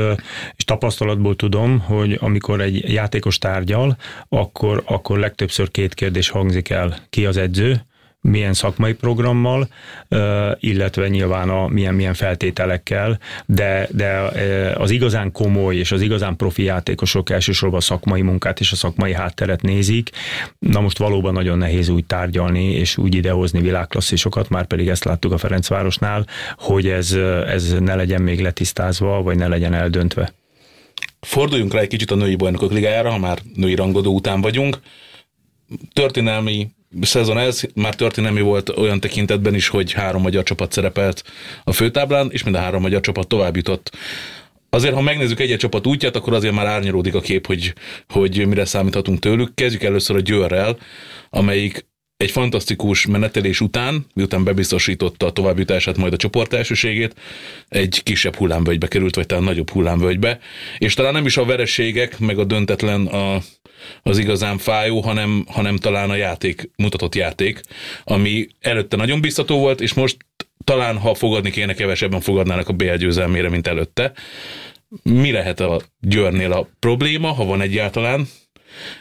és 0.56 0.64
tapasztalatból 0.64 1.36
tudom, 1.36 1.78
hogy 1.78 2.18
amikor 2.20 2.60
egy 2.60 2.92
játékos 2.92 3.38
tárgyal, 3.38 3.96
akkor, 4.28 4.82
akkor 4.86 5.18
legtöbbször 5.18 5.70
két 5.70 5.94
kérdés 5.94 6.28
hangzik 6.28 6.68
el. 6.70 7.06
Ki 7.10 7.26
az 7.26 7.36
edző, 7.36 7.86
milyen 8.20 8.52
szakmai 8.52 8.92
programmal, 8.94 9.68
illetve 10.60 11.08
nyilván 11.08 11.48
a 11.48 11.66
milyen, 11.66 11.94
milyen 11.94 12.14
feltételekkel, 12.14 13.18
de, 13.46 13.88
de 13.90 14.18
az 14.76 14.90
igazán 14.90 15.32
komoly 15.32 15.76
és 15.76 15.92
az 15.92 16.00
igazán 16.00 16.36
profi 16.36 16.62
játékosok 16.62 17.30
elsősorban 17.30 17.78
a 17.78 17.82
szakmai 17.82 18.22
munkát 18.22 18.60
és 18.60 18.72
a 18.72 18.76
szakmai 18.76 19.12
hátteret 19.12 19.62
nézik. 19.62 20.10
Na 20.58 20.80
most 20.80 20.98
valóban 20.98 21.32
nagyon 21.32 21.58
nehéz 21.58 21.88
úgy 21.88 22.04
tárgyalni 22.04 22.64
és 22.72 22.96
úgy 22.96 23.14
idehozni 23.14 23.60
világklasszisokat, 23.60 24.48
már 24.48 24.66
pedig 24.66 24.88
ezt 24.88 25.04
láttuk 25.04 25.32
a 25.32 25.38
Ferencvárosnál, 25.38 26.26
hogy 26.56 26.88
ez, 26.88 27.12
ez 27.46 27.72
ne 27.72 27.94
legyen 27.94 28.22
még 28.22 28.40
letisztázva, 28.40 29.22
vagy 29.22 29.36
ne 29.36 29.48
legyen 29.48 29.74
eldöntve. 29.74 30.32
Forduljunk 31.20 31.72
rá 31.72 31.80
egy 31.80 31.88
kicsit 31.88 32.10
a 32.10 32.14
női 32.14 32.34
bajnokok 32.34 32.72
ligájára, 32.72 33.10
ha 33.10 33.18
már 33.18 33.38
női 33.54 33.74
rangodó 33.74 34.14
után 34.14 34.40
vagyunk. 34.40 34.80
Történelmi 35.92 36.70
szezon 37.00 37.38
ez, 37.38 37.60
már 37.74 37.94
történelmi 37.94 38.40
volt 38.40 38.68
olyan 38.68 39.00
tekintetben 39.00 39.54
is, 39.54 39.68
hogy 39.68 39.92
három 39.92 40.22
magyar 40.22 40.42
csapat 40.42 40.72
szerepelt 40.72 41.22
a 41.64 41.72
főtáblán, 41.72 42.28
és 42.30 42.42
mind 42.42 42.56
a 42.56 42.58
három 42.58 42.82
magyar 42.82 43.00
csapat 43.00 43.28
tovább 43.28 43.56
jutott. 43.56 43.96
Azért, 44.70 44.94
ha 44.94 45.00
megnézzük 45.00 45.40
egy-egy 45.40 45.58
csapat 45.58 45.86
útját, 45.86 46.16
akkor 46.16 46.32
azért 46.32 46.54
már 46.54 46.66
árnyalódik 46.66 47.14
a 47.14 47.20
kép, 47.20 47.46
hogy, 47.46 47.74
hogy 48.08 48.46
mire 48.46 48.64
számíthatunk 48.64 49.18
tőlük. 49.18 49.54
Kezdjük 49.54 49.82
először 49.82 50.16
a 50.16 50.20
Győrrel, 50.20 50.78
amelyik 51.30 51.86
egy 52.18 52.30
fantasztikus 52.30 53.06
menetelés 53.06 53.60
után, 53.60 54.06
miután 54.14 54.44
bebiztosította 54.44 55.26
a 55.26 55.32
továbbjutását, 55.32 55.96
majd 55.96 56.12
a 56.12 56.16
csoport 56.16 56.52
elsőségét, 56.52 57.14
egy 57.68 58.02
kisebb 58.02 58.34
hullámvölgybe 58.34 58.88
került, 58.88 59.14
vagy 59.14 59.26
talán 59.26 59.44
nagyobb 59.44 59.70
hullámvölgybe, 59.70 60.38
és 60.78 60.94
talán 60.94 61.12
nem 61.12 61.26
is 61.26 61.36
a 61.36 61.44
vereségek, 61.44 62.18
meg 62.18 62.38
a 62.38 62.44
döntetlen 62.44 63.06
a, 63.06 63.40
az 64.02 64.18
igazán 64.18 64.58
fájó, 64.58 65.00
hanem, 65.00 65.44
hanem 65.48 65.76
talán 65.76 66.10
a 66.10 66.14
játék, 66.14 66.70
mutatott 66.76 67.14
játék, 67.14 67.60
ami 68.04 68.48
előtte 68.60 68.96
nagyon 68.96 69.20
biztató 69.20 69.58
volt, 69.58 69.80
és 69.80 69.92
most 69.94 70.16
talán, 70.64 70.98
ha 70.98 71.14
fogadni 71.14 71.50
kéne, 71.50 71.74
kevesebben 71.74 72.20
fogadnának 72.20 72.68
a 72.68 72.72
BL 72.72 72.94
győzelmére, 72.94 73.48
mint 73.48 73.66
előtte. 73.66 74.12
Mi 75.02 75.30
lehet 75.30 75.60
a 75.60 75.80
Győrnél 76.00 76.52
a 76.52 76.68
probléma, 76.78 77.32
ha 77.32 77.44
van 77.44 77.60
egyáltalán, 77.60 78.28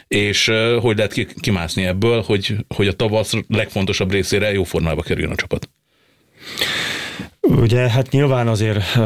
és 0.08 0.50
hogy 0.80 0.96
lehet 0.96 1.34
kimászni 1.40 1.84
ebből, 1.84 2.22
hogy, 2.22 2.56
hogy 2.74 2.88
a 2.88 2.92
tavasz 2.92 3.32
legfontosabb 3.48 4.10
részére 4.10 4.52
jó 4.52 4.64
formába 4.64 5.02
kerüljön 5.02 5.32
a 5.32 5.34
csapat. 5.34 5.68
Ugye 7.56 7.90
hát 7.90 8.10
nyilván 8.10 8.48
azért 8.48 8.98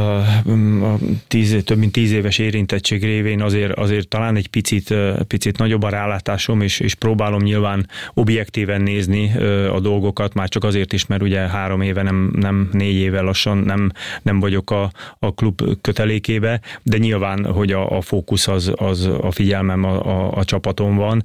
tíz, 1.29 1.57
több 1.65 1.79
mint 1.79 1.93
tíz 1.93 2.13
éves 2.13 2.39
érintettség 2.39 3.05
révén 3.05 3.43
azért, 3.43 3.73
azért 3.73 4.09
talán 4.09 4.37
egy 4.37 4.49
picit, 4.49 4.95
picit 5.27 5.59
nagyobb 5.59 5.83
a 5.83 5.89
rálátásom, 5.89 6.61
és, 6.61 6.81
és 6.81 6.95
próbálom 6.95 7.43
nyilván 7.43 7.89
objektíven 8.15 8.81
nézni 8.81 9.33
a 9.73 9.81
dolgokat, 9.81 10.35
már 10.35 10.49
csak 10.49 10.65
azért 10.65 10.93
is, 10.93 11.07
mert 11.07 11.23
ugye 11.23 11.39
három 11.39 11.81
éve, 11.81 12.03
nem, 12.03 12.33
nem 12.35 12.69
négy 12.73 12.95
éve 12.95 13.21
lassan 13.21 13.59
nem, 13.59 13.93
nem 14.23 14.41
vagyok 14.41 14.71
a, 14.71 14.91
a 15.19 15.35
klub 15.35 15.63
kötelékébe, 15.81 16.61
de 16.83 16.99
nyilván, 16.99 17.45
hogy 17.45 17.73
a, 17.73 17.97
a 17.97 18.01
fókusz 18.01 18.49
az, 18.49 18.73
az 18.77 19.11
a 19.21 19.31
figyelmem 19.31 19.85
a, 19.85 20.07
a, 20.07 20.33
a 20.37 20.45
csapaton 20.45 20.97
van. 20.97 21.23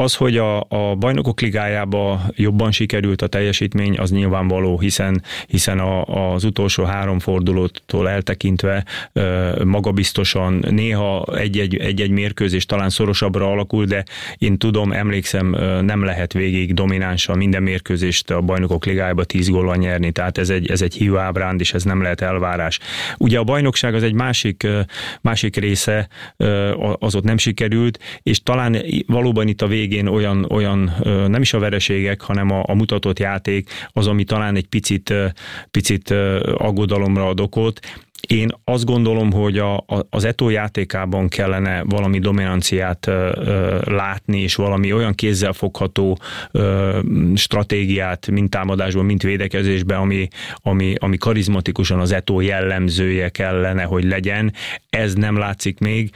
Az, 0.00 0.14
hogy 0.14 0.36
a, 0.36 0.60
a 0.68 0.94
bajnokok 0.98 1.40
ligájába 1.40 2.20
jobban 2.34 2.72
sikerült 2.72 3.22
a 3.22 3.26
teljesítmény, 3.26 3.98
az 3.98 4.10
nyilvánvaló, 4.10 4.78
hiszen, 4.78 5.22
hiszen 5.46 5.78
a, 5.78 6.04
az 6.34 6.44
utolsó 6.44 6.84
három 6.84 7.18
fordulótól 7.18 8.08
eltekintve 8.08 8.84
magabiztosan 9.64 10.64
néha 10.70 11.24
egy-egy, 11.36 11.76
egy-egy 11.76 12.10
mérkőzés 12.10 12.66
talán 12.66 12.90
szorosabbra 12.90 13.50
alakul, 13.50 13.84
de 13.84 14.04
én 14.38 14.58
tudom, 14.58 14.92
emlékszem, 14.92 15.56
nem 15.84 16.04
lehet 16.04 16.32
végig 16.32 16.74
dominánsan 16.74 17.36
minden 17.36 17.62
mérkőzést 17.62 18.30
a 18.30 18.40
bajnokok 18.40 18.84
ligájába 18.84 19.24
tíz 19.24 19.48
góllal 19.48 19.76
nyerni, 19.76 20.12
tehát 20.12 20.38
ez 20.38 20.50
egy, 20.50 20.70
ez 20.70 20.82
egy 20.82 20.94
hiú 20.94 21.16
ábránd, 21.16 21.60
és 21.60 21.74
ez 21.74 21.82
nem 21.82 22.02
lehet 22.02 22.20
elvárás. 22.20 22.78
Ugye 23.18 23.38
a 23.38 23.44
bajnokság 23.44 23.94
az 23.94 24.02
egy 24.02 24.14
másik, 24.14 24.66
másik 25.20 25.56
része, 25.56 26.08
az 26.98 27.14
ott 27.14 27.24
nem 27.24 27.38
sikerült, 27.38 27.98
és 28.22 28.42
talán 28.42 28.76
valóban 29.06 29.48
itt 29.48 29.62
a 29.62 29.66
vég 29.66 29.88
végén 29.90 30.06
olyan, 30.06 30.46
olyan 30.50 30.92
nem 31.28 31.40
is 31.40 31.52
a 31.52 31.58
vereségek, 31.58 32.20
hanem 32.20 32.50
a, 32.50 32.62
a 32.66 32.74
mutatott 32.74 33.18
játék 33.18 33.70
az, 33.88 34.06
ami 34.06 34.24
talán 34.24 34.56
egy 34.56 34.66
picit, 34.66 35.14
picit 35.70 36.10
aggodalomra 36.56 37.26
ad 37.26 37.40
okot. 37.40 37.80
Én 38.26 38.50
azt 38.64 38.84
gondolom, 38.84 39.32
hogy 39.32 39.58
a, 39.58 39.76
a, 39.76 40.06
az 40.10 40.24
Eto 40.24 40.48
játékában 40.48 41.28
kellene 41.28 41.82
valami 41.82 42.18
dominanciát 42.18 43.06
ö, 43.06 43.32
ö, 43.34 43.78
látni, 43.84 44.40
és 44.40 44.54
valami 44.54 44.92
olyan 44.92 45.14
kézzelfogható 45.14 46.18
ö, 46.50 46.98
stratégiát, 47.34 48.30
mint 48.30 48.50
támadásban, 48.50 49.04
mint 49.04 49.22
védekezésben, 49.22 49.98
ami, 49.98 50.28
ami, 50.56 50.94
ami 50.98 51.16
karizmatikusan 51.16 52.00
az 52.00 52.12
Eto 52.12 52.40
jellemzője 52.40 53.28
kellene, 53.28 53.82
hogy 53.82 54.04
legyen. 54.04 54.52
Ez 54.90 55.14
nem 55.14 55.38
látszik 55.38 55.78
még 55.78 56.10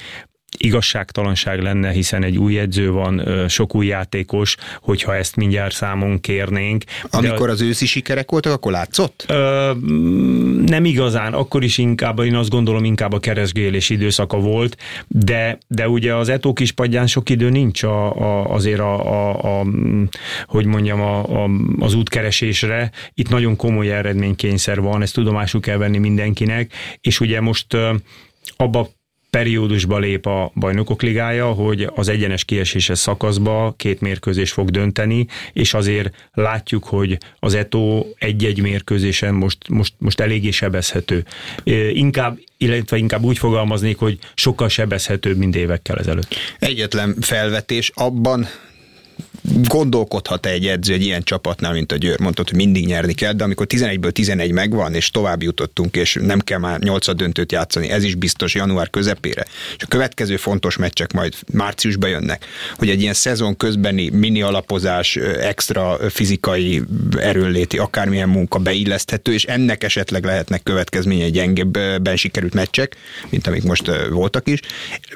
igazságtalanság 0.59 1.63
lenne, 1.63 1.91
hiszen 1.91 2.23
egy 2.23 2.39
új 2.39 2.59
edző 2.59 2.91
van, 2.91 3.45
sok 3.49 3.75
új 3.75 3.87
játékos, 3.87 4.57
hogyha 4.81 5.17
ezt 5.17 5.37
mindjárt 5.37 5.75
számon 5.75 6.21
kérnénk. 6.21 6.85
Amikor 7.11 7.49
az 7.49 7.61
őszi 7.61 7.87
sikerek 7.87 8.31
voltak, 8.31 8.53
akkor 8.53 8.73
látszott? 8.73 9.25
Ö, 9.29 9.73
nem 10.67 10.85
igazán, 10.85 11.33
akkor 11.33 11.65
is 11.65 11.79
inkább, 11.79 12.19
én 12.19 12.35
azt 12.35 12.51
gondolom, 12.51 12.85
inkább 12.85 13.13
a 13.13 13.19
keresgélés 13.19 13.91
időszaka 13.91 14.39
volt, 14.39 14.77
de, 15.09 15.59
de 15.69 15.89
ugye 15.89 16.15
az 16.15 16.29
Eto 16.29 16.53
kispadján 16.53 17.07
sok 17.07 17.31
idő 17.31 17.51
nincs 17.51 17.83
a, 17.83 18.17
a, 18.17 18.55
azért 18.55 18.81
a, 18.81 19.13
a, 19.13 19.61
a, 19.61 19.67
hogy 20.47 20.67
mondjam, 20.67 21.01
a, 21.01 21.45
a, 21.45 21.51
az 21.79 21.95
útkeresésre. 21.95 22.91
Itt 23.15 23.29
nagyon 23.29 23.57
komoly 23.57 23.93
eredménykényszer 23.93 24.81
van, 24.81 25.03
ezt 25.03 25.15
tudomásul 25.15 25.61
kell 25.61 25.77
venni 25.77 25.99
mindenkinek, 25.99 26.73
és 27.01 27.21
ugye 27.21 27.41
most 27.41 27.77
abba 28.57 28.89
periódusba 29.35 29.99
lép 29.99 30.27
a 30.27 30.53
bajnokok 30.55 31.03
ligája, 31.03 31.47
hogy 31.53 31.91
az 31.95 32.09
egyenes 32.09 32.45
kieséses 32.45 32.99
szakaszba 32.99 33.75
két 33.77 34.01
mérkőzés 34.01 34.53
fog 34.53 34.71
dönteni, 34.71 35.27
és 35.53 35.75
azért 35.75 36.29
látjuk, 36.33 36.85
hogy 36.85 37.19
az 37.39 37.55
Eto 37.55 38.05
egy-egy 38.19 38.61
mérkőzésen 38.61 39.35
most, 39.35 39.59
most, 39.69 39.93
most 39.99 40.21
eléggé 40.21 40.51
sebezhető. 40.51 41.25
Inkább 41.93 42.39
illetve 42.57 42.97
inkább 42.97 43.23
úgy 43.23 43.39
fogalmaznék, 43.39 43.99
hogy 43.99 44.19
sokkal 44.35 44.69
sebezhetőbb, 44.69 45.37
mint 45.37 45.57
évekkel 45.57 45.99
ezelőtt. 45.99 46.35
Egyetlen 46.59 47.17
felvetés, 47.21 47.91
abban 47.95 48.47
gondolkodhat 49.53 50.47
egy 50.47 50.67
edző 50.67 50.93
egy 50.93 51.03
ilyen 51.03 51.23
csapatnál, 51.23 51.73
mint 51.73 51.93
a 51.93 51.97
Győr? 51.97 52.21
Mondtad, 52.21 52.49
hogy 52.49 52.59
mindig 52.59 52.87
nyerni 52.87 53.13
kell, 53.13 53.33
de 53.33 53.45
amikor 53.45 53.67
11-ből 53.69 54.11
11 54.11 54.51
megvan, 54.51 54.95
és 54.95 55.11
tovább 55.11 55.43
jutottunk, 55.43 55.97
és 55.97 56.19
nem 56.21 56.41
kell 56.41 56.59
már 56.59 56.81
8 56.81 57.15
döntőt 57.15 57.53
játszani, 57.53 57.91
ez 57.91 58.05
is 58.05 58.15
biztos 58.15 58.55
január 58.55 58.91
közepére. 58.91 59.45
És 59.77 59.83
a 59.83 59.87
következő 59.87 60.37
fontos 60.37 60.77
meccsek 60.77 61.13
majd 61.13 61.35
márciusban 61.53 62.11
jönnek, 62.11 62.47
hogy 62.77 62.89
egy 62.89 63.01
ilyen 63.01 63.15
szezon 63.15 63.57
közbeni 63.57 64.09
mini 64.09 64.43
alapozás, 64.43 65.17
extra 65.41 65.99
fizikai 66.11 66.83
erőnléti, 67.19 67.79
akármilyen 67.79 68.29
munka 68.29 68.59
beilleszthető, 68.59 69.33
és 69.33 69.45
ennek 69.45 69.83
esetleg 69.83 70.25
lehetnek 70.25 70.63
következményei 70.63 71.31
gyengébben 71.31 72.17
sikerült 72.17 72.55
meccsek, 72.55 72.97
mint 73.31 73.47
amik 73.47 73.63
most 73.63 73.91
voltak 74.11 74.49
is. 74.49 74.61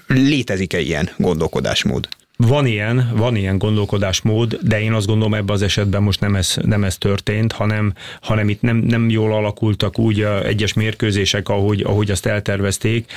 Létezik-e 0.06 0.80
ilyen 0.80 1.10
gondolkodásmód? 1.16 2.08
Van 2.46 2.66
ilyen, 2.66 3.10
van 3.16 3.36
ilyen 3.36 3.58
gondolkodásmód, 3.58 4.58
de 4.62 4.80
én 4.80 4.92
azt 4.92 5.06
gondolom 5.06 5.34
ebben 5.34 5.54
az 5.54 5.62
esetben 5.62 6.02
most 6.02 6.20
nem 6.20 6.34
ez, 6.34 6.56
nem 6.62 6.84
ez 6.84 6.98
történt, 6.98 7.52
hanem, 7.52 7.92
hanem 8.20 8.48
itt 8.48 8.60
nem, 8.60 8.76
nem 8.76 9.08
jól 9.08 9.34
alakultak 9.34 9.98
úgy 9.98 10.20
a 10.20 10.44
egyes 10.44 10.72
mérkőzések, 10.72 11.48
ahogy, 11.48 11.80
ahogy 11.80 12.10
azt 12.10 12.26
eltervezték 12.26 13.12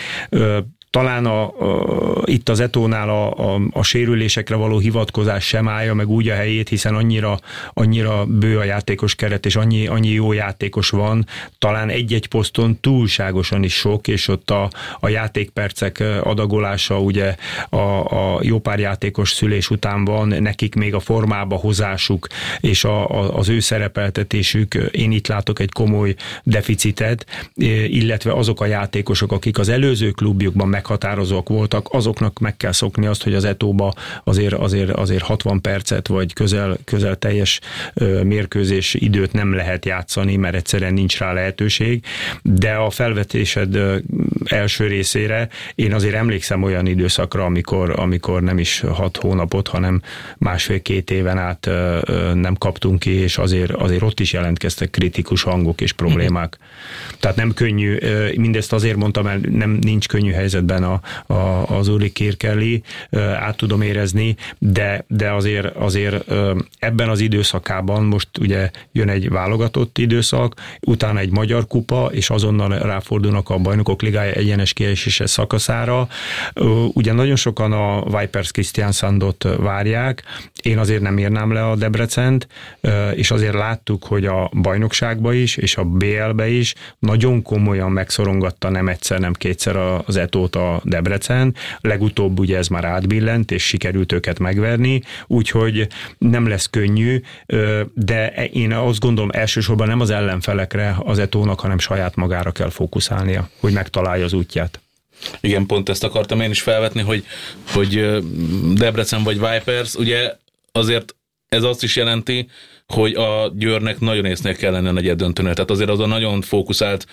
talán 0.92 1.26
a, 1.26 1.44
a, 1.44 2.22
itt 2.26 2.50
az 2.50 2.60
etónál 2.60 3.10
a, 3.10 3.54
a, 3.54 3.62
a 3.72 3.84
sérülésekre 3.84 4.56
való 4.56 4.80
hivatkozás 4.80 5.48
sem 5.48 5.68
állja 5.68 5.94
meg 5.94 6.10
úgy 6.10 6.30
a 6.30 6.34
helyét, 6.34 6.70
hiszen 6.70 6.96
annyira, 6.96 7.40
annyira 7.74 8.26
bő 8.26 8.58
a 8.58 8.64
játékos 8.64 9.16
keret, 9.16 9.46
és 9.46 9.56
annyi, 9.56 9.88
annyi 9.88 10.10
jó 10.10 10.34
játékos 10.34 10.90
van, 10.90 11.26
talán 11.58 11.90
egy-egy 11.90 12.28
poszton 12.28 12.80
túlságosan 12.80 13.64
is 13.64 13.74
sok, 13.74 14.08
és 14.08 14.28
ott 14.28 14.50
a, 14.50 14.70
a 15.00 15.08
játékpercek 15.08 16.04
adagolása 16.24 17.00
ugye 17.00 17.36
a, 17.70 17.76
a 18.36 18.40
jó 18.42 18.60
pár 18.60 18.80
játékos 18.80 19.32
szülés 19.32 19.70
után 19.70 20.06
van, 20.06 20.28
nekik 20.28 20.76
még 20.76 20.94
a 20.94 21.00
formába 21.00 21.56
hozásuk 21.56 22.28
és 22.60 22.84
a, 22.84 23.10
a, 23.10 23.38
az 23.38 23.50
ő 23.50 23.60
szerepeltetésük, 23.60 24.74
én 24.92 25.12
itt 25.12 25.28
látok 25.28 25.60
egy 25.60 25.72
komoly 25.72 26.16
deficitet, 26.44 27.26
illetve 27.88 28.34
azok 28.34 28.62
a 28.62 28.66
játékosok, 28.66 29.32
akik 29.32 29.60
az 29.60 29.70
előző 29.70 30.12
klubjukban 30.12 30.68
meg 30.68 30.81
meghatározók 30.82 31.50
voltak, 31.50 31.88
azoknak 31.92 32.40
meg 32.40 32.58
kell 32.58 32.72
szokni 32.72 33.06
azt, 33.06 33.24
hogy 33.24 33.34
az 33.34 33.46
etóba 33.46 33.94
azért, 34.24 34.54
azért, 34.54 34.92
azért 34.92 35.24
60 35.24 35.62
percet, 35.62 36.08
vagy 36.08 36.34
közel, 36.34 36.78
közel 36.84 37.16
teljes 37.16 37.60
mérkőzés 38.24 38.94
időt 38.94 39.34
nem 39.34 39.54
lehet 39.54 39.86
játszani, 39.86 40.36
mert 40.36 40.56
egyszerűen 40.56 40.94
nincs 40.94 41.18
rá 41.18 41.34
lehetőség, 41.34 42.04
de 42.42 42.72
a 42.72 42.90
felvetésed 42.90 43.78
első 44.46 44.88
részére 44.88 45.50
én 45.76 45.94
azért 45.94 46.16
emlékszem 46.16 46.64
olyan 46.64 46.86
időszakra, 46.86 47.46
amikor, 47.46 48.00
amikor 48.00 48.42
nem 48.42 48.58
is 48.58 48.80
hat 48.80 49.18
hónapot, 49.18 49.68
hanem 49.68 50.02
másfél-két 50.38 51.12
éven 51.12 51.38
át 51.38 51.70
nem 52.34 52.56
kaptunk 52.58 53.00
ki, 53.00 53.12
és 53.12 53.38
azért, 53.38 53.72
azért 53.72 54.02
ott 54.02 54.20
is 54.20 54.34
jelentkeztek 54.34 54.90
kritikus 54.90 55.44
hangok 55.44 55.82
és 55.82 55.92
problémák. 55.92 56.58
Uh-huh. 56.60 57.20
Tehát 57.20 57.38
nem 57.38 57.54
könnyű, 57.54 57.98
mindezt 58.36 58.74
azért 58.74 58.96
mondtam, 58.96 59.24
mert 59.24 59.50
nem 59.50 59.70
nincs 59.82 60.08
könnyű 60.08 60.32
helyzetben 60.32 60.71
a, 60.72 61.02
a, 61.34 61.66
az 61.78 61.88
Uli 61.88 62.12
Kirkelli, 62.12 62.84
át 63.40 63.58
tudom 63.58 63.82
érezni, 63.82 64.36
de, 64.58 65.06
de 65.08 65.32
azért, 65.32 65.76
azért 65.76 66.32
ebben 66.80 67.10
az 67.10 67.20
időszakában 67.20 68.04
most 68.04 68.28
ugye 68.40 68.70
jön 68.92 69.10
egy 69.10 69.30
válogatott 69.30 69.98
időszak, 69.98 70.56
utána 70.82 71.20
egy 71.20 71.32
magyar 71.32 71.68
kupa, 71.68 72.10
és 72.12 72.30
azonnal 72.30 72.70
ráfordulnak 72.70 73.50
a 73.50 73.58
bajnokok 73.58 74.02
ligája 74.02 74.32
egyenes 74.32 74.74
kiesése 74.74 75.26
szakaszára. 75.26 76.08
Ugye 76.94 77.14
nagyon 77.14 77.36
sokan 77.36 77.72
a 77.72 78.18
Vipers 78.20 78.52
Christian 78.52 78.92
Sandot 78.92 79.48
várják, 79.58 80.24
én 80.62 80.78
azért 80.78 81.02
nem 81.02 81.20
írnám 81.20 81.54
le 81.54 81.70
a 81.70 81.76
Debrecent, 81.76 82.48
és 83.16 83.32
azért 83.32 83.54
láttuk, 83.54 84.04
hogy 84.04 84.26
a 84.26 84.50
bajnokságba 84.62 85.34
is, 85.34 85.58
és 85.58 85.78
a 85.78 85.84
BL-be 85.84 86.48
is 86.48 86.76
nagyon 87.00 87.42
komolyan 87.42 87.92
megszorongatta 87.92 88.70
nem 88.70 88.88
egyszer, 88.88 89.20
nem 89.20 89.34
kétszer 89.34 89.76
az 90.06 90.18
etót 90.18 90.56
a 90.70 90.82
Debrecen. 90.84 91.56
Legutóbb 91.80 92.40
ugye 92.40 92.58
ez 92.58 92.68
már 92.68 92.86
átbillent, 92.86 93.52
és 93.52 93.64
sikerült 93.64 94.12
őket 94.12 94.40
megverni, 94.40 95.02
úgyhogy 95.28 95.88
nem 96.18 96.48
lesz 96.48 96.70
könnyű, 96.70 97.22
de 97.94 98.34
én 98.34 98.72
azt 98.72 99.00
gondolom 99.00 99.30
elsősorban 99.34 99.88
nem 99.88 100.00
az 100.00 100.10
ellenfelekre 100.10 100.96
az 101.00 101.20
etónak, 101.20 101.60
hanem 101.60 101.80
saját 101.80 102.16
magára 102.16 102.52
kell 102.52 102.70
fókuszálnia, 102.70 103.50
hogy 103.60 103.74
megtalálja 103.74 104.26
az 104.26 104.34
útját. 104.34 104.80
Igen, 105.42 105.66
pont 105.66 105.90
ezt 105.90 106.04
akartam 106.04 106.42
én 106.42 106.50
is 106.50 106.62
felvetni, 106.62 107.02
hogy, 107.02 107.26
hogy 107.74 108.22
Debrecen 108.74 109.24
vagy 109.24 109.40
Vipers, 109.40 109.96
ugye 109.96 110.36
azért 110.72 111.16
ez 111.50 111.64
azt 111.64 111.84
is 111.84 111.96
jelenti, 111.96 112.48
hogy 112.92 113.14
a 113.14 113.52
Győrnek 113.56 114.00
nagyon 114.00 114.26
észnél 114.26 114.56
kell 114.56 114.72
lenni 114.72 114.88
a 114.88 114.92
negyed 114.92 115.18
döntőnél. 115.18 115.54
Tehát 115.54 115.72
azért 115.72 115.90
az 115.90 116.00
a 116.00 116.06
nagyon 116.06 116.42
fókuszált 116.42 117.06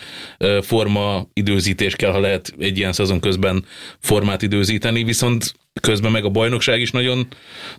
forma 0.60 1.28
időzítés 1.32 1.96
kell, 1.96 2.10
ha 2.10 2.20
lehet 2.20 2.54
egy 2.58 2.78
ilyen 2.78 2.92
szezon 2.92 3.20
közben 3.20 3.64
formát 4.00 4.42
időzíteni, 4.42 5.04
viszont 5.04 5.54
közben 5.80 6.12
meg 6.12 6.24
a 6.24 6.28
bajnokság 6.28 6.80
is 6.80 6.90
nagyon, 6.90 7.26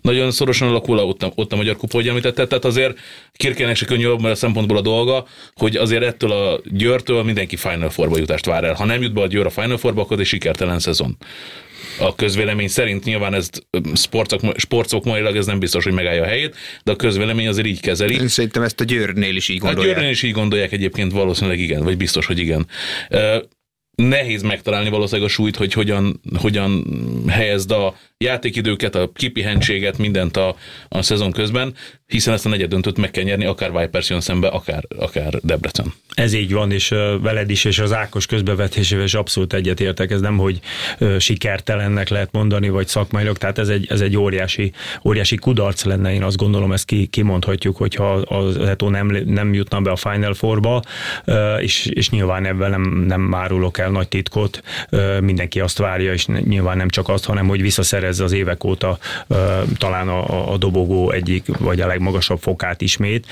nagyon 0.00 0.30
szorosan 0.30 0.68
alakul, 0.68 0.98
ott 0.98 1.32
ott 1.34 1.52
a 1.52 1.56
Magyar 1.56 1.76
Kupa, 1.76 1.96
hogy 1.96 2.08
említette, 2.08 2.46
tehát 2.46 2.64
azért 2.64 2.98
Kirkének 3.32 3.76
se 3.76 3.86
könnyű 3.86 4.08
mert 4.08 4.24
a 4.24 4.34
szempontból 4.34 4.76
a 4.76 4.80
dolga, 4.80 5.26
hogy 5.54 5.76
azért 5.76 6.02
ettől 6.02 6.32
a 6.32 6.60
Győrtől 6.64 7.22
mindenki 7.22 7.56
Final 7.56 7.90
Four 7.90 8.18
jutást 8.18 8.46
vár 8.46 8.64
el. 8.64 8.74
Ha 8.74 8.84
nem 8.84 9.02
jut 9.02 9.12
be 9.12 9.20
a 9.20 9.26
Győr 9.26 9.46
a 9.46 9.50
Final 9.50 9.78
Four 9.78 9.98
akkor 9.98 10.20
egy 10.20 10.26
sikertelen 10.26 10.78
szezon 10.78 11.16
a 11.98 12.14
közvélemény 12.14 12.68
szerint 12.68 13.04
nyilván 13.04 13.34
ez 13.34 13.48
sportok 14.54 15.04
mailag 15.04 15.36
ez 15.36 15.46
nem 15.46 15.58
biztos, 15.58 15.84
hogy 15.84 15.92
megállja 15.92 16.22
a 16.22 16.26
helyét, 16.26 16.56
de 16.84 16.92
a 16.92 16.96
közvélemény 16.96 17.48
azért 17.48 17.66
így 17.66 17.80
kezeli. 17.80 18.14
Én 18.14 18.28
szerintem 18.28 18.62
ezt 18.62 18.80
a 18.80 18.84
Győrnél 18.84 19.36
is 19.36 19.48
így 19.48 19.58
gondolják. 19.58 19.88
A 19.88 19.92
Győrnél 19.92 20.10
is 20.10 20.22
így 20.22 20.32
gondolják 20.32 20.72
egyébként 20.72 21.12
valószínűleg 21.12 21.58
igen, 21.58 21.82
vagy 21.82 21.96
biztos, 21.96 22.26
hogy 22.26 22.38
igen 22.38 22.66
nehéz 23.94 24.42
megtalálni 24.42 24.88
valószínűleg 24.88 25.28
a 25.28 25.32
súlyt, 25.32 25.56
hogy 25.56 25.72
hogyan, 25.72 26.20
hogyan 26.34 26.84
helyezd 27.28 27.70
a 27.70 27.96
játékidőket, 28.24 28.94
a 28.94 29.10
kipihentséget, 29.14 29.98
mindent 29.98 30.36
a, 30.36 30.56
a 30.88 31.02
szezon 31.02 31.32
közben, 31.32 31.74
hiszen 32.06 32.34
ezt 32.34 32.46
a 32.46 32.48
negyed 32.48 32.68
döntőt 32.68 32.98
meg 32.98 33.10
kell 33.10 33.24
nyerni, 33.24 33.44
akár 33.44 33.72
Vipers 33.72 34.10
jön 34.10 34.20
szembe, 34.20 34.48
akár, 34.48 34.84
akár 34.98 35.34
Debrecen. 35.42 35.92
Ez 36.14 36.32
így 36.32 36.52
van, 36.52 36.72
és 36.72 36.88
veled 37.22 37.50
is, 37.50 37.64
és 37.64 37.78
az 37.78 37.92
Ákos 37.92 38.26
közbevetésével 38.26 39.04
is 39.04 39.14
abszolút 39.14 39.52
egyetértek. 39.52 40.10
Ez 40.10 40.20
nem, 40.20 40.36
hogy 40.36 40.60
sikertelennek 41.18 42.08
lehet 42.08 42.32
mondani, 42.32 42.68
vagy 42.68 42.86
szakmailag, 42.86 43.38
tehát 43.38 43.58
ez 43.58 43.68
egy, 43.68 43.86
ez 43.90 44.00
egy 44.00 44.16
óriási, 44.16 44.72
óriási 45.04 45.36
kudarc 45.36 45.84
lenne, 45.84 46.12
én 46.12 46.22
azt 46.22 46.36
gondolom, 46.36 46.72
ezt 46.72 46.84
ki, 46.84 47.06
kimondhatjuk, 47.06 47.76
hogyha 47.76 48.12
az 48.12 48.56
Eto 48.56 48.88
nem, 48.88 49.06
nem 49.24 49.54
jutna 49.54 49.80
be 49.80 49.90
a 49.90 49.96
Final 49.96 50.34
Four-ba, 50.34 50.82
és, 51.60 51.86
és 51.86 52.10
nyilván 52.10 52.46
ebben 52.46 52.70
nem, 52.70 53.04
nem 53.06 53.34
árulok 53.34 53.78
el 53.78 53.90
nagy 53.90 54.08
titkot, 54.08 54.62
mindenki 55.20 55.60
azt 55.60 55.78
várja, 55.78 56.12
és 56.12 56.26
nyilván 56.26 56.76
nem 56.76 56.88
csak 56.88 57.08
azt, 57.08 57.24
hanem 57.24 57.46
hogy 57.46 57.60
visszaszerezze 58.10 58.24
az 58.24 58.32
évek 58.32 58.64
óta 58.64 58.98
talán 59.78 60.08
a, 60.08 60.52
a 60.52 60.56
dobogó 60.56 61.10
egyik, 61.10 61.58
vagy 61.58 61.80
a 61.80 61.86
legmagasabb 61.86 62.38
fokát 62.40 62.80
ismét 62.80 63.26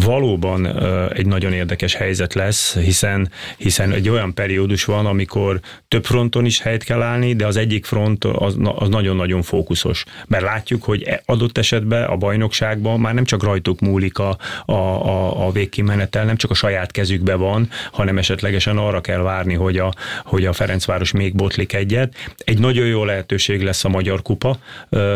valóban 0.00 0.82
egy 1.12 1.26
nagyon 1.26 1.52
érdekes 1.52 1.94
helyzet 1.94 2.34
lesz, 2.34 2.76
hiszen, 2.76 3.30
hiszen 3.56 3.92
egy 3.92 4.08
olyan 4.08 4.34
periódus 4.34 4.84
van, 4.84 5.06
amikor 5.06 5.60
több 5.88 6.04
fronton 6.04 6.44
is 6.44 6.60
helyt 6.60 6.84
kell 6.84 7.02
állni, 7.02 7.34
de 7.34 7.46
az 7.46 7.56
egyik 7.56 7.84
front 7.84 8.24
az, 8.24 8.56
az 8.76 8.88
nagyon-nagyon 8.88 9.42
fókuszos. 9.42 10.04
Mert 10.26 10.42
látjuk, 10.42 10.82
hogy 10.82 11.02
e, 11.02 11.22
adott 11.26 11.58
esetben 11.58 12.04
a 12.04 12.16
bajnokságban 12.16 13.00
már 13.00 13.14
nem 13.14 13.24
csak 13.24 13.42
rajtuk 13.42 13.80
múlik 13.80 14.18
a, 14.18 14.36
a, 14.64 14.72
a, 14.72 15.46
a 15.46 15.50
végkimenetel, 15.50 16.24
nem 16.24 16.36
csak 16.36 16.50
a 16.50 16.54
saját 16.54 16.90
kezükbe 16.90 17.34
van, 17.34 17.68
hanem 17.92 18.18
esetlegesen 18.18 18.76
arra 18.76 19.00
kell 19.00 19.20
várni, 19.20 19.54
hogy 19.54 19.78
a, 19.78 19.92
hogy 20.24 20.46
a 20.46 20.52
Ferencváros 20.52 21.12
még 21.12 21.34
botlik 21.34 21.72
egyet. 21.72 22.14
Egy 22.38 22.58
nagyon 22.58 22.86
jó 22.86 23.04
lehetőség 23.04 23.62
lesz 23.62 23.84
a 23.84 23.88
Magyar 23.88 24.22
Kupa, 24.22 24.58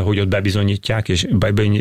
hogy 0.04 0.20
ott 0.20 0.28
bebizonyítják, 0.28 1.08
és 1.08 1.26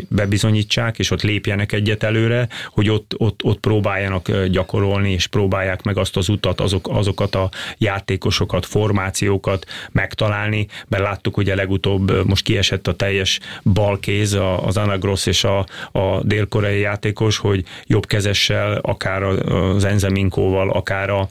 bebizonyítsák, 0.08 0.98
és 0.98 1.10
ott 1.10 1.22
lépjenek 1.22 1.72
egyet 1.72 2.02
előre, 2.02 2.48
hogy 2.70 2.87
hogy 2.88 2.98
ott, 2.98 3.14
ott, 3.16 3.44
ott 3.44 3.60
próbáljanak 3.60 4.44
gyakorolni, 4.44 5.12
és 5.12 5.26
próbálják 5.26 5.82
meg 5.82 5.98
azt 5.98 6.16
az 6.16 6.28
utat, 6.28 6.60
azok, 6.60 6.88
azokat 6.92 7.34
a 7.34 7.50
játékosokat, 7.78 8.66
formációkat 8.66 9.66
megtalálni, 9.92 10.66
mert 10.88 11.02
láttuk, 11.02 11.36
a 11.36 11.54
legutóbb 11.54 12.26
most 12.26 12.44
kiesett 12.44 12.86
a 12.86 12.92
teljes 12.92 13.40
balkéz, 13.64 14.38
az 14.62 14.76
Anagross 14.76 15.26
és 15.26 15.44
a, 15.44 15.66
a 15.92 16.22
dél-koreai 16.22 16.80
játékos, 16.80 17.38
hogy 17.38 17.64
jobb 17.84 18.06
kezessel, 18.06 18.78
akár 18.82 19.22
az 19.22 19.84
Enzeminkóval, 19.84 20.70
akár 20.70 21.10
a 21.10 21.28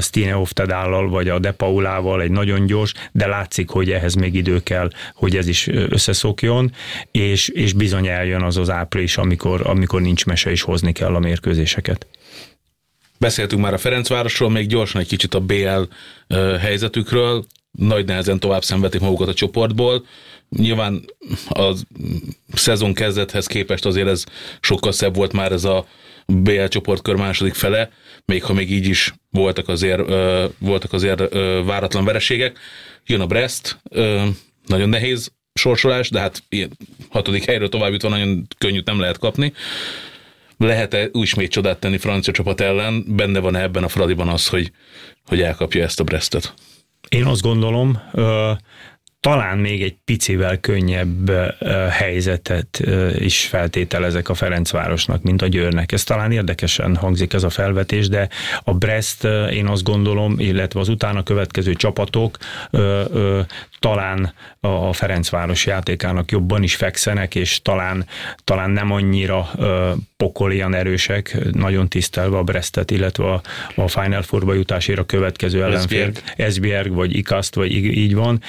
Stine 0.00 0.36
Oftedállal, 0.36 1.08
vagy 1.08 1.28
a 1.28 1.38
De 1.38 1.52
Paulával 1.52 2.22
egy 2.22 2.30
nagyon 2.30 2.66
gyors, 2.66 2.92
de 3.12 3.26
látszik, 3.26 3.70
hogy 3.70 3.90
ehhez 3.90 4.14
még 4.14 4.34
idő 4.34 4.62
kell, 4.62 4.90
hogy 5.14 5.36
ez 5.36 5.48
is 5.48 5.68
összeszokjon, 5.68 6.72
és, 7.10 7.48
és 7.48 7.72
bizony 7.72 8.06
eljön 8.06 8.42
az 8.42 8.56
az 8.56 8.70
április, 8.70 9.16
amikor, 9.16 9.60
amikor 9.64 10.00
nincs 10.00 10.26
mese 10.26 10.50
is 10.50 10.62
hozni 10.62 10.85
kell 10.92 11.14
a 11.14 11.18
mérkőzéseket. 11.18 12.06
Beszéltünk 13.18 13.62
már 13.62 13.74
a 13.74 13.78
Ferencvárosról, 13.78 14.50
még 14.50 14.66
gyorsan 14.66 15.00
egy 15.00 15.06
kicsit 15.06 15.34
a 15.34 15.40
BL 15.40 15.82
helyzetükről. 16.60 17.44
Nagy 17.70 18.06
nehezen 18.06 18.40
tovább 18.40 18.64
szenvedik 18.64 19.00
magukat 19.00 19.28
a 19.28 19.34
csoportból. 19.34 20.06
Nyilván 20.48 21.04
a 21.48 21.72
szezon 22.52 22.94
kezdethez 22.94 23.46
képest 23.46 23.86
azért 23.86 24.08
ez 24.08 24.24
sokkal 24.60 24.92
szebb 24.92 25.14
volt 25.14 25.32
már 25.32 25.52
ez 25.52 25.64
a 25.64 25.86
BL 26.26 26.64
csoportkör 26.64 27.16
második 27.16 27.54
fele, 27.54 27.90
még 28.24 28.44
ha 28.44 28.52
még 28.52 28.70
így 28.70 28.86
is 28.86 29.14
voltak 29.30 29.68
azért, 29.68 30.02
voltak 30.58 30.92
azért 30.92 31.34
váratlan 31.64 32.04
vereségek. 32.04 32.58
Jön 33.06 33.20
a 33.20 33.26
Brest, 33.26 33.78
nagyon 34.66 34.88
nehéz 34.88 35.32
sorsolás, 35.54 36.10
de 36.10 36.20
hát 36.20 36.42
ilyen 36.48 36.70
hatodik 37.08 37.44
helyről 37.44 37.68
tovább 37.68 37.92
jutva 37.92 38.08
nagyon 38.08 38.46
könnyűt 38.58 38.86
nem 38.86 39.00
lehet 39.00 39.18
kapni 39.18 39.52
lehet-e 40.58 41.08
ismét 41.12 41.50
csodát 41.50 41.78
tenni 41.78 41.98
francia 41.98 42.32
csapat 42.32 42.60
ellen? 42.60 43.04
Benne 43.08 43.38
van 43.38 43.56
ebben 43.56 43.84
a 43.84 43.88
Fradiban 43.88 44.28
az, 44.28 44.48
hogy, 44.48 44.72
hogy 45.26 45.40
elkapja 45.40 45.82
ezt 45.82 46.00
a 46.00 46.04
Brestet? 46.04 46.54
Én 47.08 47.24
azt 47.24 47.42
gondolom, 47.42 48.00
talán 49.20 49.58
még 49.58 49.82
egy 49.82 49.96
picivel 50.04 50.60
könnyebb 50.60 51.30
helyzetet 51.90 52.82
is 53.18 53.46
feltételezek 53.46 54.28
a 54.28 54.34
Ferencvárosnak, 54.34 55.22
mint 55.22 55.42
a 55.42 55.46
Győrnek. 55.46 55.92
Ez 55.92 56.04
talán 56.04 56.32
érdekesen 56.32 56.96
hangzik 56.96 57.32
ez 57.32 57.42
a 57.42 57.50
felvetés, 57.50 58.08
de 58.08 58.28
a 58.64 58.74
Brest 58.74 59.24
én 59.50 59.66
azt 59.66 59.82
gondolom, 59.82 60.34
illetve 60.38 60.80
az 60.80 60.88
utána 60.88 61.22
következő 61.22 61.74
csapatok 61.74 62.38
talán 63.78 64.32
a 64.60 64.92
Ferencváros 64.92 65.66
játékának 65.66 66.30
jobban 66.30 66.62
is 66.62 66.74
fekszenek, 66.74 67.34
és 67.34 67.62
talán, 67.62 68.06
talán 68.44 68.70
nem 68.70 68.92
annyira 68.92 69.50
pokolian 70.16 70.74
erősek, 70.74 71.38
nagyon 71.52 71.88
tisztelve 71.88 72.36
a 72.36 72.42
Brestet, 72.42 72.90
illetve 72.90 73.24
a, 73.32 73.40
a 73.74 73.88
Final 73.88 74.22
Four-ba 74.22 74.54
jutásért 74.54 74.98
a 74.98 75.04
következő 75.04 75.62
ellenfél, 75.62 76.10
Esbjerg 76.36 76.94
vagy 76.94 77.16
Ikast, 77.16 77.54
vagy 77.54 77.72
így 77.72 78.14
van. 78.14 78.40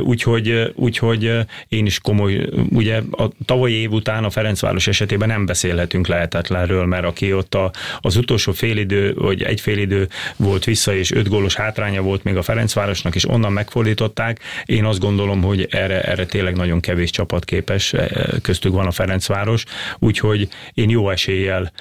Úgy 0.00 0.15
úgyhogy, 0.16 0.72
úgyhogy 0.74 1.38
én 1.68 1.86
is 1.86 2.00
komoly, 2.00 2.48
ugye 2.70 3.00
a 3.10 3.30
tavalyi 3.44 3.74
év 3.74 3.92
után 3.92 4.24
a 4.24 4.30
Ferencváros 4.30 4.86
esetében 4.86 5.28
nem 5.28 5.46
beszélhetünk 5.46 6.06
lehetetlenről, 6.06 6.86
mert 6.86 7.04
aki 7.04 7.32
ott 7.32 7.54
a, 7.54 7.70
az 8.00 8.16
utolsó 8.16 8.52
félidő, 8.52 9.14
vagy 9.14 9.42
egy 9.42 9.60
félidő 9.60 10.08
volt 10.36 10.64
vissza, 10.64 10.94
és 10.94 11.10
öt 11.10 11.28
gólos 11.28 11.54
hátránya 11.54 12.02
volt 12.02 12.24
még 12.24 12.36
a 12.36 12.42
Ferencvárosnak, 12.42 13.14
és 13.14 13.28
onnan 13.28 13.52
megfordították, 13.52 14.40
én 14.64 14.84
azt 14.84 14.98
gondolom, 14.98 15.42
hogy 15.42 15.66
erre, 15.70 16.02
erre 16.02 16.26
tényleg 16.26 16.56
nagyon 16.56 16.80
kevés 16.80 17.10
csapat 17.10 17.44
képes, 17.44 17.94
köztük 18.42 18.72
van 18.72 18.86
a 18.86 18.90
Ferencváros, 18.90 19.64
úgyhogy 19.98 20.48
én 20.74 20.90
jó 20.90 21.10
eséllyel 21.10 21.72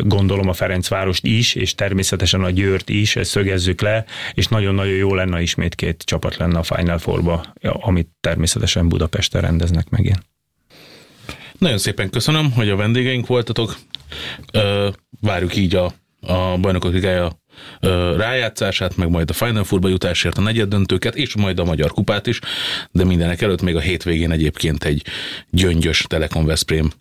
gondolom 0.00 0.48
a 0.48 0.52
Ferencvárost 0.52 1.26
is, 1.26 1.54
és 1.54 1.74
természetesen 1.74 2.40
a 2.40 2.50
Győrt 2.50 2.88
is, 2.88 3.16
ezt 3.16 3.30
szögezzük 3.30 3.80
le, 3.80 4.04
és 4.34 4.46
nagyon-nagyon 4.46 4.94
jó 4.94 5.14
lenne 5.14 5.40
ismét 5.40 5.74
két 5.74 6.02
csapat 6.04 6.36
lenne 6.36 6.58
a 6.58 6.62
Final 6.62 6.98
Four-ba, 7.36 7.84
amit 7.86 8.08
természetesen 8.20 8.88
Budapesten 8.88 9.40
rendeznek 9.40 9.88
megint. 9.88 10.22
Nagyon 11.58 11.78
szépen 11.78 12.10
köszönöm, 12.10 12.52
hogy 12.52 12.68
a 12.68 12.76
vendégeink 12.76 13.26
voltatok. 13.26 13.76
Várjuk 15.20 15.56
így 15.56 15.74
a, 15.74 15.92
a 16.20 16.56
bajnokok 16.58 16.92
ligája 16.92 17.40
rájátszását, 18.16 18.96
meg 18.96 19.10
majd 19.10 19.30
a 19.30 19.32
Final 19.32 19.64
Four-ba 19.64 19.88
jutásért 19.88 20.38
a 20.38 20.40
negyed 20.40 20.68
döntőket, 20.68 21.14
és 21.16 21.36
majd 21.36 21.58
a 21.58 21.64
Magyar 21.64 21.90
Kupát 21.90 22.26
is, 22.26 22.40
de 22.90 23.04
mindenek 23.04 23.42
előtt 23.42 23.62
még 23.62 23.76
a 23.76 23.80
hétvégén 23.80 24.30
egyébként 24.30 24.84
egy 24.84 25.04
gyöngyös 25.50 26.04
Telekom 26.08 26.44
Veszprém 26.44 26.92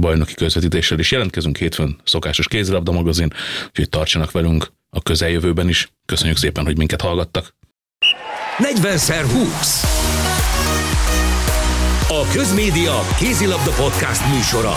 bajnoki 0.00 0.34
közvetítéssel 0.34 0.98
is 0.98 1.10
jelentkezünk 1.10 1.56
hétfőn, 1.56 1.96
szokásos 2.04 2.48
kézilabda 2.48 2.92
magazin, 2.92 3.32
úgyhogy 3.66 3.88
tartsanak 3.88 4.30
velünk 4.30 4.72
a 4.90 5.02
közeljövőben 5.02 5.68
is. 5.68 5.88
Köszönjük 6.06 6.36
szépen, 6.36 6.64
hogy 6.64 6.76
minket 6.76 7.00
hallgattak. 7.00 7.56
40x20 8.58 9.86
A 12.08 12.26
Közmédia 12.32 13.06
Kézilabda 13.16 13.70
Podcast 13.70 14.22
műsora. 14.34 14.74